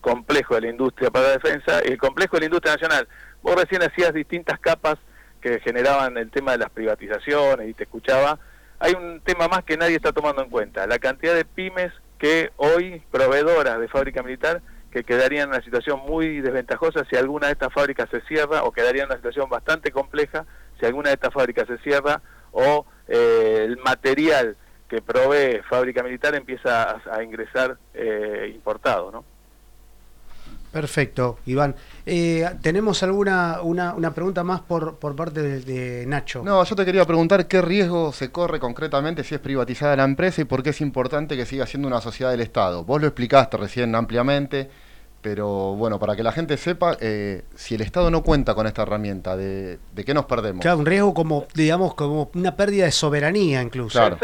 [0.00, 3.08] complejo de la industria para la defensa y el complejo de la industria nacional.
[3.42, 4.96] Vos recién hacías distintas capas
[5.40, 8.38] que generaban el tema de las privatizaciones y te escuchaba.
[8.78, 12.50] Hay un tema más que nadie está tomando en cuenta, la cantidad de pymes que
[12.56, 14.60] hoy, proveedoras de fábrica militar,
[14.96, 18.72] que quedarían en una situación muy desventajosa si alguna de estas fábricas se cierra o
[18.72, 20.46] quedarían en una situación bastante compleja
[20.80, 22.22] si alguna de estas fábricas se cierra
[22.52, 24.56] o eh, el material
[24.88, 29.22] que provee fábrica militar empieza a, ingresar eh, importado, ¿no?
[30.72, 31.74] Perfecto, Iván.
[32.04, 36.42] Eh, ¿Tenemos alguna una, una, pregunta más por, por parte de, Nacho?
[36.42, 40.42] No, yo te quería preguntar qué riesgo se corre concretamente si es privatizada la empresa
[40.42, 42.84] y por qué es importante que siga siendo una sociedad del Estado.
[42.84, 44.68] Vos lo explicaste recién ampliamente,
[45.26, 48.82] pero bueno, para que la gente sepa, eh, si el Estado no cuenta con esta
[48.82, 50.62] herramienta, ¿de, qué nos perdemos?
[50.62, 53.98] Claro, un riesgo como, digamos, como una pérdida de soberanía incluso.
[53.98, 54.18] Claro.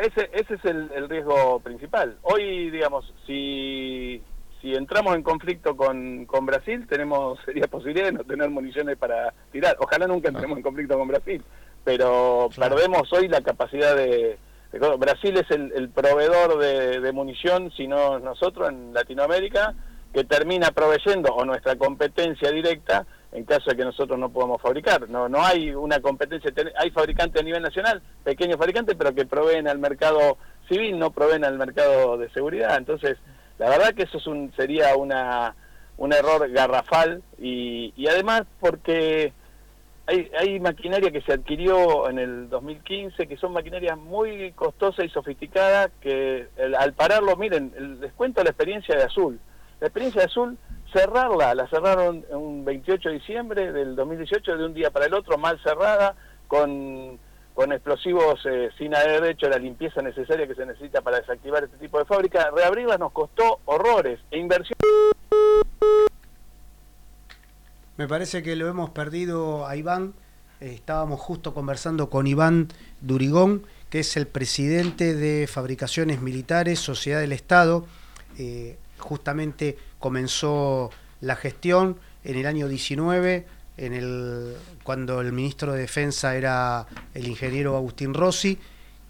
[0.00, 2.16] Ese, ese, es el, riesgo principal.
[2.22, 4.22] Hoy, digamos, si,
[4.62, 9.34] si entramos en conflicto con, con Brasil, tenemos sería posibilidad de no tener municiones para
[9.52, 9.76] tirar.
[9.80, 11.44] Ojalá nunca entremos en conflicto con Brasil,
[11.84, 14.38] pero perdemos hoy la capacidad de...
[14.98, 19.74] Brasil es el, proveedor de, de munición, si no nosotros en Latinoamérica,
[20.12, 25.08] que termina proveyendo o nuestra competencia directa en caso de que nosotros no podamos fabricar.
[25.08, 29.68] No, no hay una competencia, hay fabricantes a nivel nacional, pequeños fabricantes, pero que proveen
[29.68, 30.38] al mercado
[30.68, 32.76] civil, no proveen al mercado de seguridad.
[32.76, 33.18] Entonces,
[33.58, 35.54] la verdad que eso es un, sería una,
[35.98, 39.32] un error garrafal y, y además porque
[40.06, 45.10] hay, hay maquinaria que se adquirió en el 2015, que son maquinarias muy costosas y
[45.10, 46.48] sofisticadas, que
[46.78, 49.38] al pararlo, miren, les cuento la experiencia de Azul.
[49.80, 50.58] La experiencia Azul,
[50.92, 55.38] cerrarla, la cerraron un 28 de diciembre del 2018, de un día para el otro,
[55.38, 56.16] mal cerrada,
[56.48, 57.18] con,
[57.54, 61.76] con explosivos eh, sin haber hecho la limpieza necesaria que se necesita para desactivar este
[61.76, 62.50] tipo de fábrica.
[62.50, 64.76] Reabrirla nos costó horrores e inversión.
[67.96, 70.14] Me parece que lo hemos perdido a Iván.
[70.60, 72.68] Estábamos justo conversando con Iván
[73.00, 77.86] Durigón, que es el presidente de Fabricaciones Militares, Sociedad del Estado.
[78.38, 80.90] Eh, justamente comenzó
[81.20, 83.46] la gestión en el año 19,
[83.76, 88.58] en el, cuando el ministro de Defensa era el ingeniero Agustín Rossi,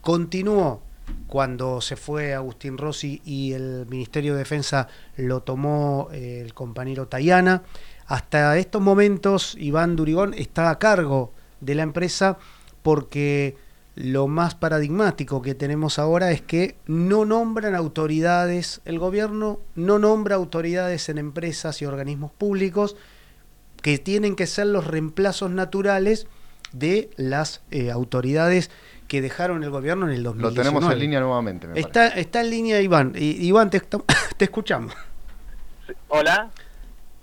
[0.01, 0.83] continuó
[1.27, 7.09] cuando se fue Agustín Rossi y el Ministerio de Defensa lo tomó eh, el compañero
[7.09, 7.63] Tayana.
[8.07, 12.39] Hasta estos momentos Iván Durigón está a cargo de la empresa
[12.83, 13.57] porque
[13.99, 20.37] lo más paradigmático que tenemos ahora es que no nombran autoridades, el gobierno no nombra
[20.37, 22.97] autoridades en empresas y organismos públicos
[23.83, 26.29] que tienen que ser los reemplazos naturales
[26.71, 28.71] de las eh, autoridades
[29.09, 30.55] que dejaron el gobierno en el 2019.
[30.55, 31.67] Lo tenemos en línea nuevamente.
[31.75, 33.15] está, está en línea Iván.
[33.17, 33.71] Iván,
[34.37, 34.95] te, escuchamos.
[36.07, 36.51] Hola.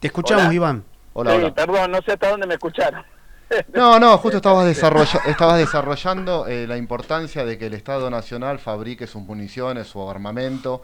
[0.02, 0.84] Te escuchamos, Iván.
[1.14, 3.15] Hola, Perdón, no sé hasta dónde me escucharon.
[3.74, 9.08] No, no, justo estabas, estabas desarrollando eh, la importancia de que el Estado Nacional fabrique
[9.08, 10.82] sus municiones, su armamento,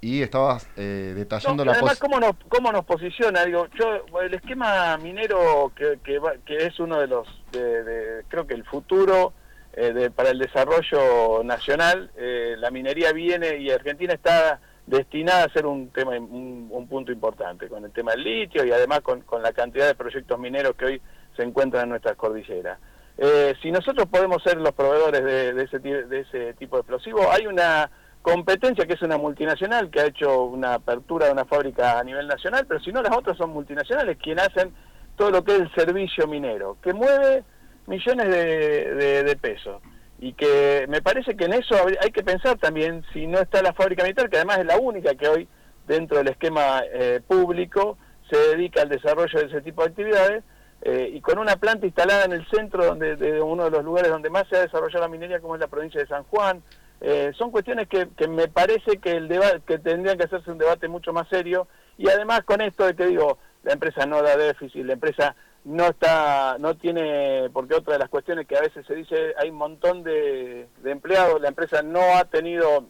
[0.00, 4.96] y estabas eh, detallando la además cómo nos cómo nos posiciona digo yo el esquema
[4.96, 9.34] minero que, que, es uno de los de, creo que el futuro
[9.74, 15.90] eh, para el desarrollo nacional la minería viene y Argentina está destinada a ser un
[15.90, 19.86] tema un, punto importante con el tema del litio y además con, con la cantidad
[19.86, 21.02] de proyectos mineros que hoy
[21.36, 22.78] se encuentran en nuestras cordilleras.
[23.18, 27.46] Eh, si nosotros podemos ser los proveedores de, ese, de ese tipo de explosivos, hay
[27.46, 27.90] una
[28.22, 32.26] competencia que es una multinacional que ha hecho una apertura de una fábrica a nivel
[32.26, 34.72] nacional, pero si no las otras son multinacionales quienes hacen
[35.16, 37.44] todo lo que es el servicio minero, que mueve
[37.86, 39.82] millones de, pesos.
[40.18, 43.72] Y que me parece que en eso hay que pensar también si no está la
[43.72, 45.48] fábrica militar, que además es la única que hoy
[45.86, 47.96] dentro del esquema eh, público
[48.30, 50.44] se dedica al desarrollo de ese tipo de actividades,
[50.82, 54.10] eh, y con una planta instalada en el centro donde, de uno de los lugares
[54.10, 56.62] donde más se ha desarrollado la minería, como es la provincia de San Juan.
[57.00, 60.58] Eh, son cuestiones que, que, me parece que, el debate, que tendrían que hacerse un
[60.58, 61.66] debate mucho más serio
[61.96, 65.88] y además con esto de que digo, la empresa no da déficit, la empresa no
[65.88, 69.56] está, no tiene, porque otra de las cuestiones que a veces se dice, hay un
[69.56, 72.86] montón de, empleados, la empresa no ha tenido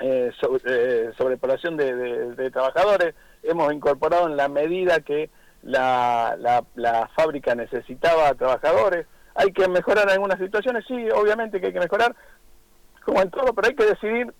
[0.00, 0.32] eh,
[0.64, 5.28] eh sobrepoblación de, trabajadores, hemos incorporado en la medida que
[5.62, 6.36] la,
[6.74, 12.14] la, fábrica necesitaba trabajadores, hay que mejorar algunas situaciones, sí, obviamente que hay que mejorar,
[13.04, 14.32] como en todo, pero hay que decidir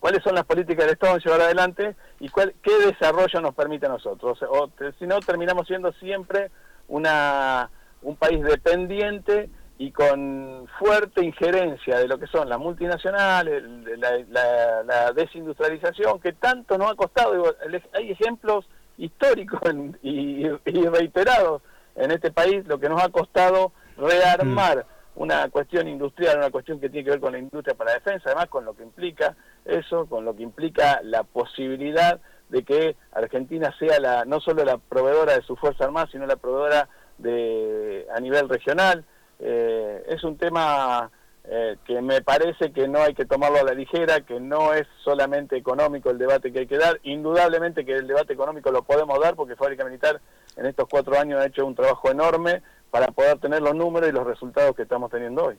[0.00, 3.86] cuáles son las políticas del Estado en llevar adelante y cuál, qué desarrollo nos permite
[3.86, 4.38] a nosotros.
[4.42, 6.50] O, si no, terminamos siendo siempre
[6.88, 7.70] una,
[8.02, 13.62] un país dependiente y con fuerte injerencia de lo que son las multinacionales,
[13.98, 17.56] la, desindustrialización, que tanto nos ha costado.
[17.92, 18.66] hay ejemplos
[18.98, 19.60] históricos
[20.02, 21.62] y, reiterados
[21.96, 24.78] en este país, lo que nos ha costado rearmar
[25.14, 25.22] mm.
[25.22, 28.24] una cuestión industrial, una cuestión que tiene que ver con la industria para la defensa,
[28.26, 29.34] además con lo que implica
[29.64, 34.78] eso, con lo que implica la posibilidad de que Argentina sea la no solo la
[34.78, 39.04] proveedora de su Fuerza Armada, sino la proveedora de a nivel regional.
[39.40, 41.10] Eh, es un tema
[41.50, 44.86] eh, que me parece que no hay que tomarlo a la ligera, que no es
[45.02, 47.00] solamente económico el debate que hay que dar.
[47.04, 50.20] Indudablemente que el debate económico lo podemos dar porque Fábrica Militar
[50.56, 54.12] en estos cuatro años ha hecho un trabajo enorme para poder tener los números y
[54.12, 55.56] los resultados que estamos teniendo hoy.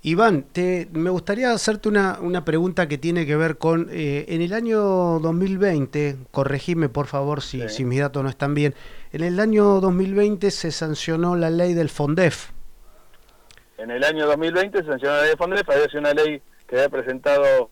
[0.00, 4.40] Iván, te, me gustaría hacerte una, una, pregunta que tiene que ver con, eh, en
[4.40, 4.80] el año
[5.20, 8.74] 2020, corregime por favor si, si mis datos no están bien,
[9.12, 12.50] en el año 2020 se sancionó la ley del FONDEF.
[13.82, 16.76] En el año 2020 se sancionó la ley del FONDEF, había sido una ley que
[16.76, 17.68] había presentado...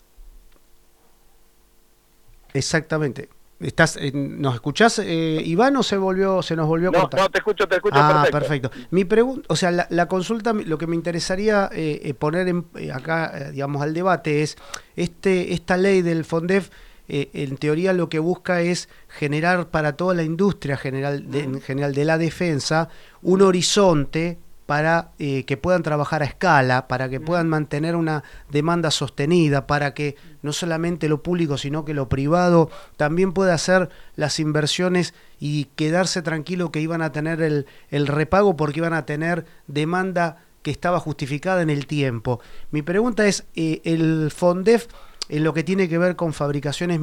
[2.52, 3.28] Exactamente.
[3.60, 7.20] ¿Estás, eh, ¿Nos escuchás, eh, Iván, o se volvió, se nos volvió a cortar?
[7.20, 8.72] No, te escucho, te escucho ah, perfecto.
[8.90, 13.80] Mi pregunta, o sea, la, consulta, lo que me interesaría eh, poner en, acá, digamos,
[13.80, 14.56] al debate es,
[14.96, 16.70] este, esta ley del FONDEF,
[17.12, 22.04] en teoría lo que busca es generar para toda la industria general en general de
[22.04, 22.88] la defensa
[23.20, 24.38] un horizonte
[24.70, 29.94] para eh, que puedan trabajar a escala, para que puedan mantener una demanda sostenida, para
[29.94, 35.64] que no solamente lo público, sino que lo privado también pueda hacer las inversiones y
[35.74, 40.70] quedarse tranquilo que iban a tener el, el repago porque iban a tener demanda que
[40.70, 42.38] estaba justificada en el tiempo.
[42.70, 44.86] Mi pregunta es, eh, ¿el FONDEF
[45.30, 47.00] en lo que tiene que ver con fabricaciones,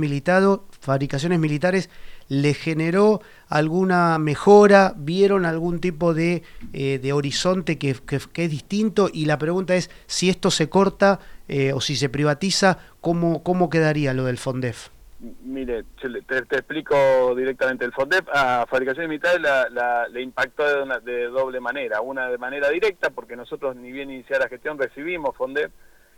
[0.79, 1.89] fabricaciones militares
[2.29, 4.93] le generó alguna mejora?
[4.95, 6.43] ¿Vieron algún tipo de,
[6.73, 9.09] eh, de horizonte que, es distinto?
[9.11, 13.69] Y la pregunta es, si esto se corta eh, o si se privatiza, ¿cómo, ¿cómo
[13.69, 14.89] quedaría lo del FONDEF?
[15.19, 17.85] Mire, te, explico directamente.
[17.85, 22.01] El FONDEF a Fabricaciones Militares la, le impactó de, de, doble manera.
[22.01, 25.71] Una de manera directa, porque nosotros ni bien iniciar la gestión recibimos FONDEF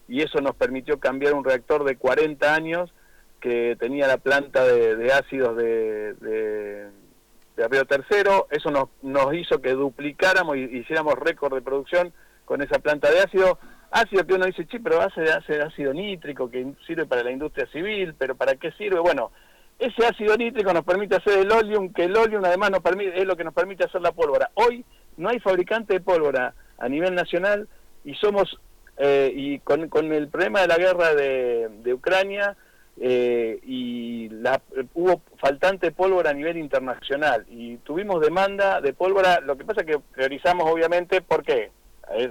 [0.10, 2.91] y eso nos permitió cambiar un reactor de 40 años
[3.40, 9.74] que tenía la planta de, ácidos de, de, Río Tercero, eso nos, nos hizo que
[9.74, 12.14] duplicáramos y hiciéramos récord de producción
[12.45, 13.60] con esa planta de ácido,
[13.91, 17.68] ácido que uno dice, sí, pero hace, hace ácido nítrico que sirve para la industria
[17.68, 18.99] civil, pero ¿para qué sirve?
[18.99, 19.32] Bueno,
[19.78, 23.26] ese ácido nítrico nos permite hacer el oleum, que el oleum además nos permite, es
[23.26, 24.52] lo que nos permite hacer la pólvora.
[24.56, 24.84] Hoy
[25.18, 27.68] no hay fabricante de pólvora a nivel nacional
[28.03, 28.60] y somos,
[28.98, 32.57] eh, y con, con, el problema de la guerra de, de Ucrania,
[33.01, 34.61] eh, y la,
[34.93, 39.88] hubo faltante pólvora a nivel internacional y tuvimos demanda de pólvora, lo que pasa es
[39.88, 41.71] que priorizamos obviamente, ¿por qué?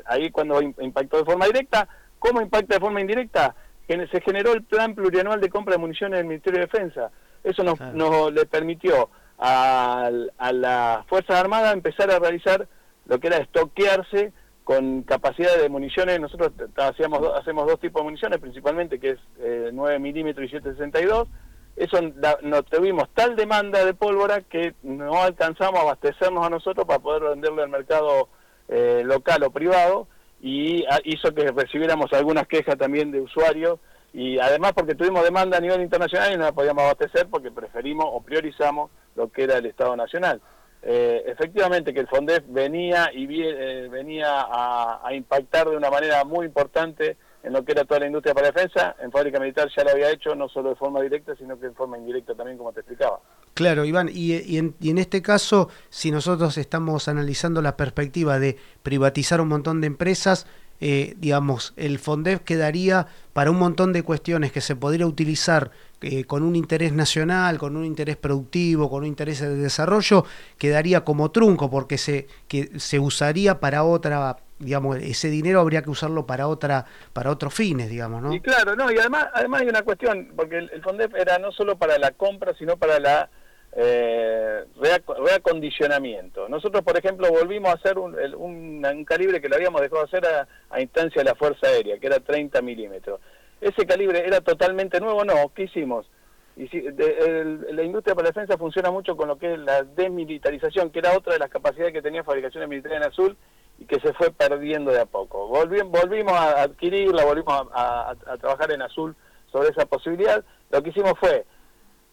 [0.05, 1.89] Ahí cuando impactó de forma directa,
[2.19, 3.55] ¿cómo impacta de forma indirecta?
[3.87, 7.11] Se generó el plan plurianual de compra de municiones del Ministerio de Defensa.
[7.43, 9.09] Eso nos, nos le permitió
[9.39, 12.69] a, a las Fuerzas Armadas empezar a realizar
[13.07, 14.33] lo que era estoquearse
[14.69, 19.19] con capacidad de municiones, nosotros hacíamos, hacemos dos tipos de municiones principalmente, que es
[19.73, 21.27] 9 eh, milímetros y 762,
[21.75, 21.99] eso
[22.43, 27.23] no tuvimos tal demanda de pólvora que no alcanzamos a abastecernos a nosotros para poder
[27.23, 28.29] venderle al mercado
[28.69, 30.07] eh, local o privado
[30.43, 33.79] y hizo que recibiéramos algunas quejas también de usuarios
[34.13, 38.05] y además porque tuvimos demanda a nivel internacional y no la podíamos abastecer porque preferimos
[38.07, 40.43] o priorizamos lo que era el Estado Nacional.
[40.83, 46.47] Eh, efectivamente que el FONDEF venía y eh, venía a, impactar de una manera muy
[46.47, 49.91] importante en lo que era toda la industria para defensa, en fábrica militar ya lo
[49.91, 52.81] había hecho no solo de forma directa, sino que de forma indirecta también, como te
[52.81, 53.21] explicaba.
[53.55, 59.49] Claro, Iván, y, en, este caso, si nosotros estamos analizando la perspectiva de privatizar un
[59.49, 60.47] montón de empresas,
[60.81, 65.71] eh, digamos, el FONDEF quedaría para un montón de cuestiones que se podría utilizar
[66.03, 70.25] eh, con un interés nacional, con un interés productivo, con un interés de desarrollo,
[70.57, 75.91] quedaría como trunco porque se, que se usaría para otra digamos, ese dinero habría que
[75.91, 78.33] usarlo para otra, para otros fines, digamos, ¿no?
[78.33, 81.77] Y claro, no, y además, además hay una cuestión, porque el, FONDEF era no solo
[81.77, 83.31] para la compra, sino para la
[83.73, 84.65] eh,
[85.25, 86.49] reacondicionamiento.
[86.49, 90.81] Nosotros, por ejemplo, volvimos a hacer un, un, calibre que lo habíamos dejado hacer a,
[90.81, 93.21] instancia de la Fuerza Aérea, que era 30 milímetros.
[93.61, 96.07] Ese calibre era totalmente nuevo, no, ¿qué hicimos?
[96.57, 100.91] Y si, la industria para la defensa funciona mucho con lo que es la desmilitarización,
[100.91, 103.37] que era otra de las capacidades que tenía fabricaciones militares en azul
[103.79, 105.47] y que se fue perdiendo de a poco.
[105.47, 109.15] volvimos a adquirirla, volvimos a, trabajar en azul
[109.53, 110.45] sobre esa posibilidad.
[110.71, 111.47] Lo que hicimos fue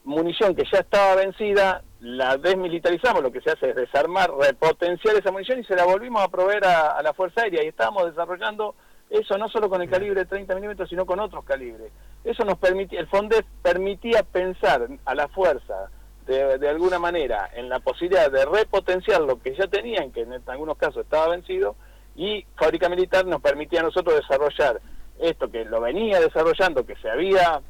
[0.04, 5.32] munición que ya estaba vencida, la desmilitarizamos, lo que se hace es desarmar, repotenciar esa
[5.32, 8.76] munición y se la volvimos a proveer a, la Fuerza Aérea y estábamos desarrollando
[9.10, 11.92] eso no solo con el calibre de 30 milímetros, sino con otros calibres.
[12.24, 15.90] Eso nos permitía, el FONDEF permitía pensar a la fuerza
[16.26, 20.78] de, alguna manera en la posibilidad de repotenciar lo que ya tenían, que en algunos
[20.78, 21.76] casos estaba vencido,
[22.16, 24.82] y Fábrica Militar nos permitía a nosotros desarrollar
[25.20, 27.62] esto que lo venía desarrollando, que se había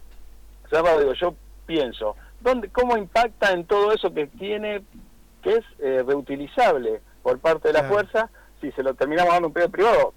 [0.69, 1.35] cerrado, digo, yo
[1.65, 4.83] pienso, ¿dónde, ¿cómo impacta en todo eso que tiene,
[5.41, 8.29] que es eh, reutilizable por parte de la fuerza,
[8.61, 10.13] si se lo terminamos dando un periodo privado?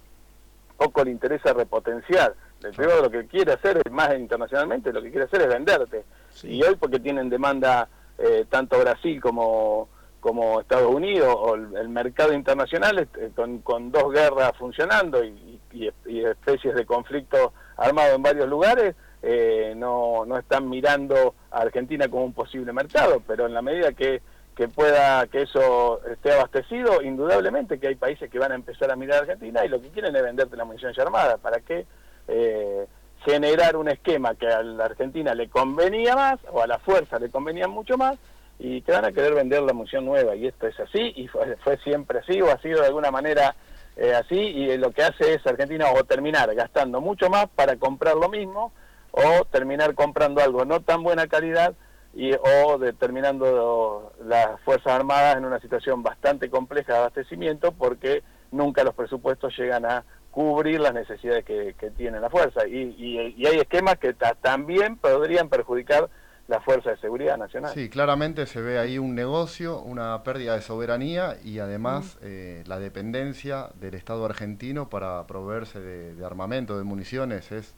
[0.79, 2.35] Poco le interesa repotenciar.
[2.65, 6.05] El privado lo que quiere hacer es más internacionalmente, lo que quiere hacer es venderte.
[6.45, 9.89] Y hoy porque tienen demanda eh, tanto Brasil como,
[10.21, 16.25] como Estados Unidos o el, mercado internacional eh, con, con, dos guerras funcionando y, y,
[16.25, 22.25] especies de conflicto armado en varios lugares, eh, no, no están mirando a Argentina como
[22.25, 24.23] un posible mercado, pero en la medida que,
[24.59, 28.97] que pueda que eso esté abastecido, indudablemente que hay países que van a empezar a
[28.97, 31.37] mirar a Argentina y lo que quieren es venderte la munición ya armada.
[31.37, 31.87] ¿Para qué?
[32.27, 32.85] Eh,
[33.25, 37.31] generar un esquema que a la Argentina le convenía más o a la fuerza le
[37.31, 38.17] convenía mucho más
[38.59, 41.79] y te van a querer vender la munición nueva y esto es así y fue,
[41.85, 43.55] siempre así o ha sido de alguna manera
[43.97, 48.17] eh, así y lo que hace es Argentina o terminar gastando mucho más para comprar
[48.17, 48.73] lo mismo
[49.13, 51.75] o terminar comprando algo no tan buena calidad
[52.15, 58.83] y o determinando las Fuerzas Armadas en una situación bastante compleja de abastecimiento porque nunca
[58.85, 62.67] los presupuestos llegan a cubrir las necesidades que, tiene la fuerza.
[62.67, 66.09] Y, hay esquemas que también podrían perjudicar
[66.47, 67.73] la fuerza de seguridad nacional.
[67.75, 72.79] Sí, claramente se ve ahí un negocio, una pérdida de soberanía y además eh, la
[72.79, 77.75] dependencia del Estado argentino para proveerse de, armamento, de municiones, es...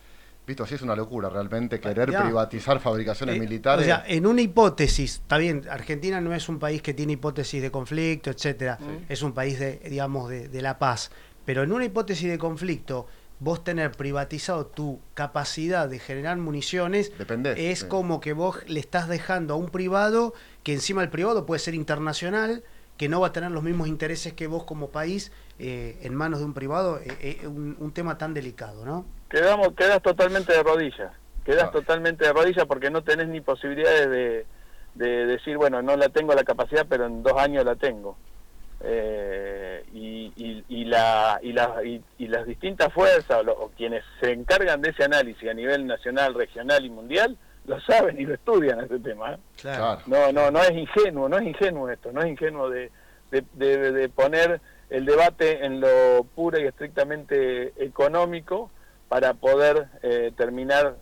[0.51, 3.85] Visto, así es una locura realmente querer privatizar fabricaciones eh, militares.
[3.85, 7.62] O sea, en una hipótesis, está bien, Argentina no es un país que tiene hipótesis
[7.62, 8.78] de conflicto, etcétera,
[9.09, 11.10] es un país de, digamos, de la paz
[11.44, 13.06] pero en una hipótesis de conflicto,
[13.40, 17.10] vos tener privatizado tu capacidad de generar municiones
[17.56, 21.59] es como que vos le estás dejando a un privado que encima el privado puede
[21.59, 22.62] ser internacional
[22.98, 26.40] que no va a tener los mismos intereses que vos como país eh, en manos
[26.40, 31.12] de un privado eh, eh, un, tema tan delicado no quedamos quedas totalmente de rodillas
[31.44, 34.47] quedas totalmente de rodillas porque no tenés ni posibilidades de,
[34.94, 38.16] de decir bueno no la tengo la capacidad pero en dos años la tengo
[38.82, 40.32] eh, y,
[40.69, 45.51] y, la, y, la, y, las distintas fuerzas o, quienes se encargan de ese análisis
[45.51, 47.36] a nivel nacional, regional y mundial
[47.66, 49.35] lo saben y lo estudian este tema.
[49.35, 49.39] ¿eh?
[50.07, 52.90] No, no, no es ingenuo, no es ingenuo esto, no es ingenuo de,
[53.31, 53.43] de,
[53.93, 58.70] de, poner el debate en lo puro y estrictamente económico
[59.11, 60.97] para poder eh, terminar...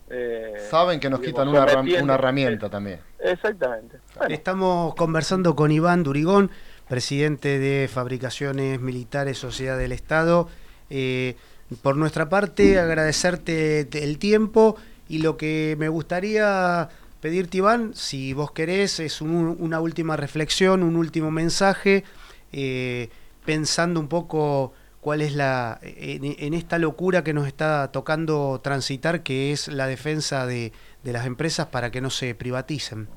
[0.69, 1.63] Saben que nos quitan una,
[2.01, 2.99] una herramienta también.
[3.19, 3.99] Exactamente.
[4.29, 6.49] Estamos conversando con Iván Durigón,
[6.87, 10.49] presidente de Fabricaciones Militares Sociedad del Estado.
[10.89, 11.35] Eh,
[11.83, 14.75] por nuestra parte, agradecerte el tiempo
[15.07, 16.89] y lo que me gustaría
[17.21, 22.03] pedirte, Iván, si vos querés, es una última reflexión, un último mensaje,
[22.51, 23.09] eh,
[23.45, 24.73] pensando un poco
[25.09, 30.45] cuál es la en, esta locura que nos está tocando transitar, que es la defensa
[30.45, 30.71] de
[31.03, 33.07] las empresas para que no se privaticen.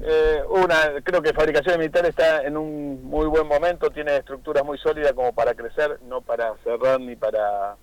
[0.00, 4.78] Eh, una, creo que Fabricación Militar está en un muy buen momento, tiene estructuras muy
[4.78, 7.74] sólidas como para crecer, no para cerrar ni para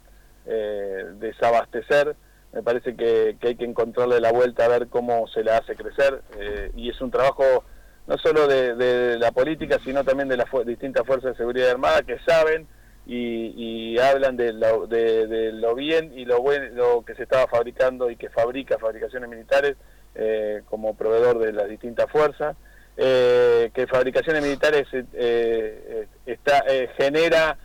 [0.45, 2.15] eh, desabastecer.
[2.53, 6.21] Me parece que, hay que encontrarle la vuelta a ver cómo se la hace crecer
[6.39, 7.65] eh, y es un trabajo
[8.07, 12.17] no solo de, la política, sino también de las distintas fuerzas de seguridad armada que
[12.19, 12.65] saben
[13.05, 18.09] y, hablan de lo, de, lo bien y lo, bueno lo que se estaba fabricando
[18.09, 19.75] y que fabrica fabricaciones militares
[20.15, 22.55] eh, como proveedor de las distintas fuerzas,
[22.97, 26.63] eh, que fabricaciones militares eh, está,
[26.97, 27.57] genera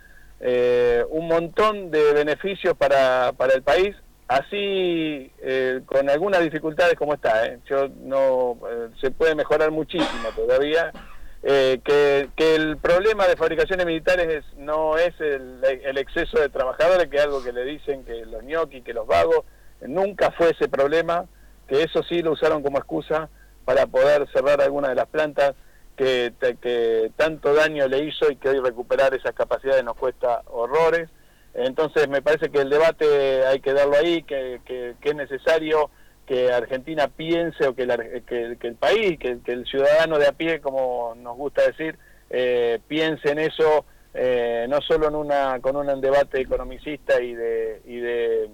[1.09, 3.95] un montón de beneficios para, para el país,
[4.29, 7.59] así, eh, con algunas dificultades como está, ¿eh?
[7.67, 8.57] yo no
[9.01, 10.91] se puede mejorar muchísimo todavía.
[11.41, 17.17] Que, que, el problema de fabricaciones militares es, no es el, exceso de trabajadores, que
[17.17, 19.45] es algo que le dicen que los ñoquis, que los vagos,
[19.81, 21.25] nunca fue ese problema,
[21.67, 23.29] que eso sí lo usaron como excusa
[23.63, 25.55] para poder cerrar algunas de las plantas
[25.95, 31.09] que, que tanto daño le hizo y que hoy recuperar esas capacidades nos cuesta horrores.
[31.53, 35.89] Entonces me parece que el debate hay que darlo ahí, que, que, es necesario
[36.29, 37.87] que Argentina piense o que,
[38.27, 41.97] que, el país, que, el ciudadano de a pie, como nos gusta decir,
[42.29, 43.83] eh, piense en eso,
[44.13, 48.49] eh, no solo en una con un debate economicista y de, y de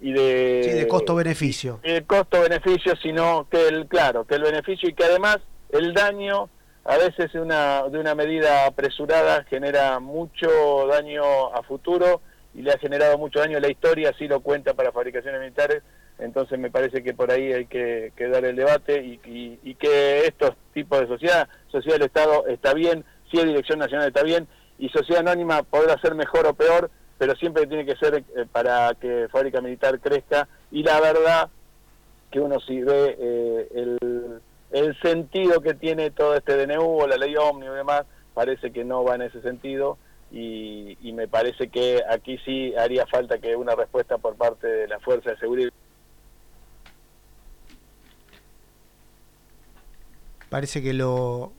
[0.00, 1.80] y de, sí, de costo-beneficio.
[1.82, 6.48] El costo-beneficio, sino que el, claro, que el beneficio y que además el daño
[6.86, 12.22] a veces de una, de una medida apresurada genera mucho daño a futuro
[12.54, 15.82] y le ha generado mucho daño la historia, así lo cuenta para fabricaciones militares,
[16.18, 19.20] entonces me parece que por ahí hay que, dar el debate y,
[19.62, 24.08] y, que estos tipos de sociedad, sociedad del Estado está bien, si es dirección nacional
[24.08, 24.48] está bien,
[24.78, 28.94] y sociedad anónima podrá ser mejor o peor, pero siempre tiene que ser eh, para
[28.94, 31.48] que Fábrica Militar crezca y la verdad
[32.30, 33.98] que uno si ve eh,
[34.70, 38.84] el, sentido que tiene todo este DNU o la ley Omni y demás, parece que
[38.84, 39.96] no va en ese sentido
[40.30, 44.88] y, y, me parece que aquí sí haría falta que una respuesta por parte de
[44.88, 45.70] la Fuerza de Seguridad.
[50.48, 51.52] Parece que lo,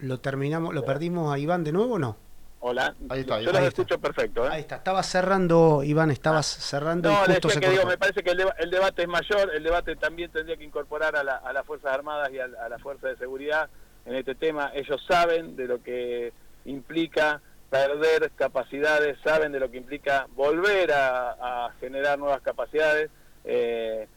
[0.00, 2.16] lo terminamos, lo perdimos a Iván de nuevo o no?
[2.60, 4.44] Hola, ahí está, yo los escucho perfecto.
[4.44, 4.48] ¿eh?
[4.50, 7.10] Ahí está, estaba cerrando, Iván, estabas cerrando.
[7.10, 9.94] No, y justo se que digo, me parece que el, debate es mayor, el debate
[9.94, 13.68] también tendría que incorporar a, las Fuerzas Armadas y a, la Fuerza de Seguridad
[14.04, 14.72] en este tema.
[14.74, 16.32] Ellos saben de lo que
[16.64, 23.10] implica perder capacidades, saben de lo que implica volver a, generar nuevas capacidades.
[23.44, 24.08] Eh,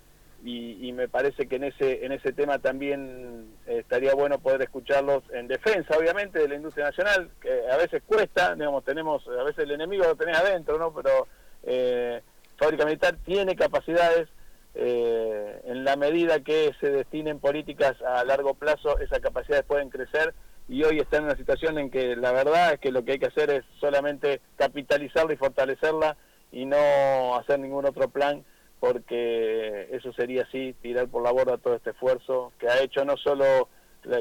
[0.44, 5.24] y, me parece que en ese en ese tema también eh, estaría bueno poder escucharlos
[5.34, 9.66] en defensa, obviamente, de la industria nacional, que a veces cuesta, digamos, tenemos, a veces
[9.66, 10.94] el enemigo lo tenés adentro, ¿no?
[10.94, 11.28] Pero
[11.64, 12.22] eh,
[12.58, 14.30] Fábrica Militar tiene capacidades,
[14.76, 20.34] eh, en la medida que se destinen políticas a largo plazo, esas capacidades pueden crecer
[20.68, 23.20] y hoy está en una situación en que la verdad es que lo que hay
[23.20, 26.16] que hacer es solamente capitalizarla y fortalecerla
[26.52, 28.46] y no hacer ningún otro plan
[28.80, 33.18] porque eso sería así, tirar por la borda todo este esfuerzo que ha hecho no
[33.18, 33.70] solo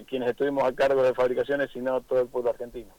[0.09, 2.93] quienes estuvimos a cargo de fabricaciones, sino todo el pueblo argentino.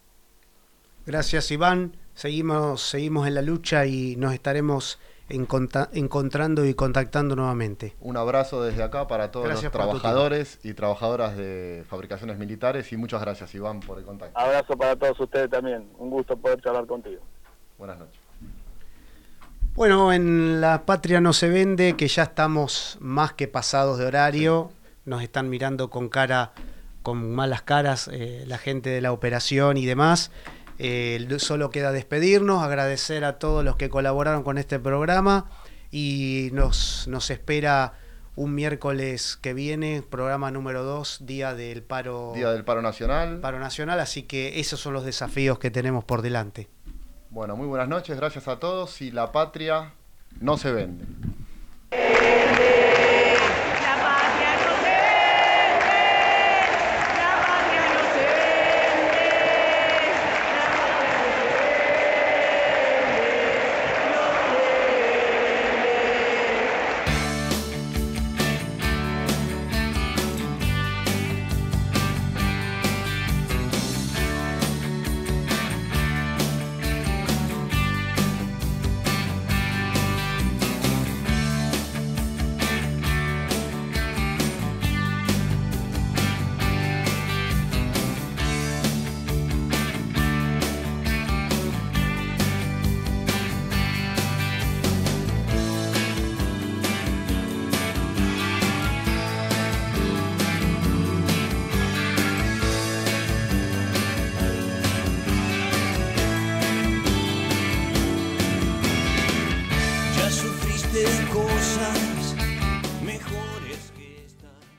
[1.06, 5.00] Gracias Iván, seguimos, seguimos en la lucha y nos estaremos
[5.30, 7.96] encontrando y contactando nuevamente.
[8.00, 13.22] Un abrazo desde acá para todos los trabajadores y trabajadoras de fabricaciones militares y muchas
[13.22, 14.38] gracias Iván por el contacto.
[14.38, 17.22] Abrazo para todos ustedes también, un gusto poder charlar contigo.
[17.78, 18.29] Buenas noches.
[19.80, 24.74] Bueno, en La Patria no se vende, que ya estamos más que pasados de horario,
[25.06, 26.52] nos están mirando con cara,
[27.02, 30.32] con malas caras eh, la gente de la operación y demás.
[30.80, 35.50] Eh, solo queda despedirnos, agradecer a todos los que colaboraron con este programa
[35.92, 37.94] y nos, nos espera
[38.36, 42.34] un miércoles que viene, programa número 2, Día del Paro.
[42.36, 43.40] Día del Paro Nacional.
[43.40, 46.68] Paro Nacional, así que esos son los desafíos que tenemos por delante.
[47.32, 49.94] Bueno, muy buenas noches, gracias a todos y la patria
[50.42, 51.06] no se vende.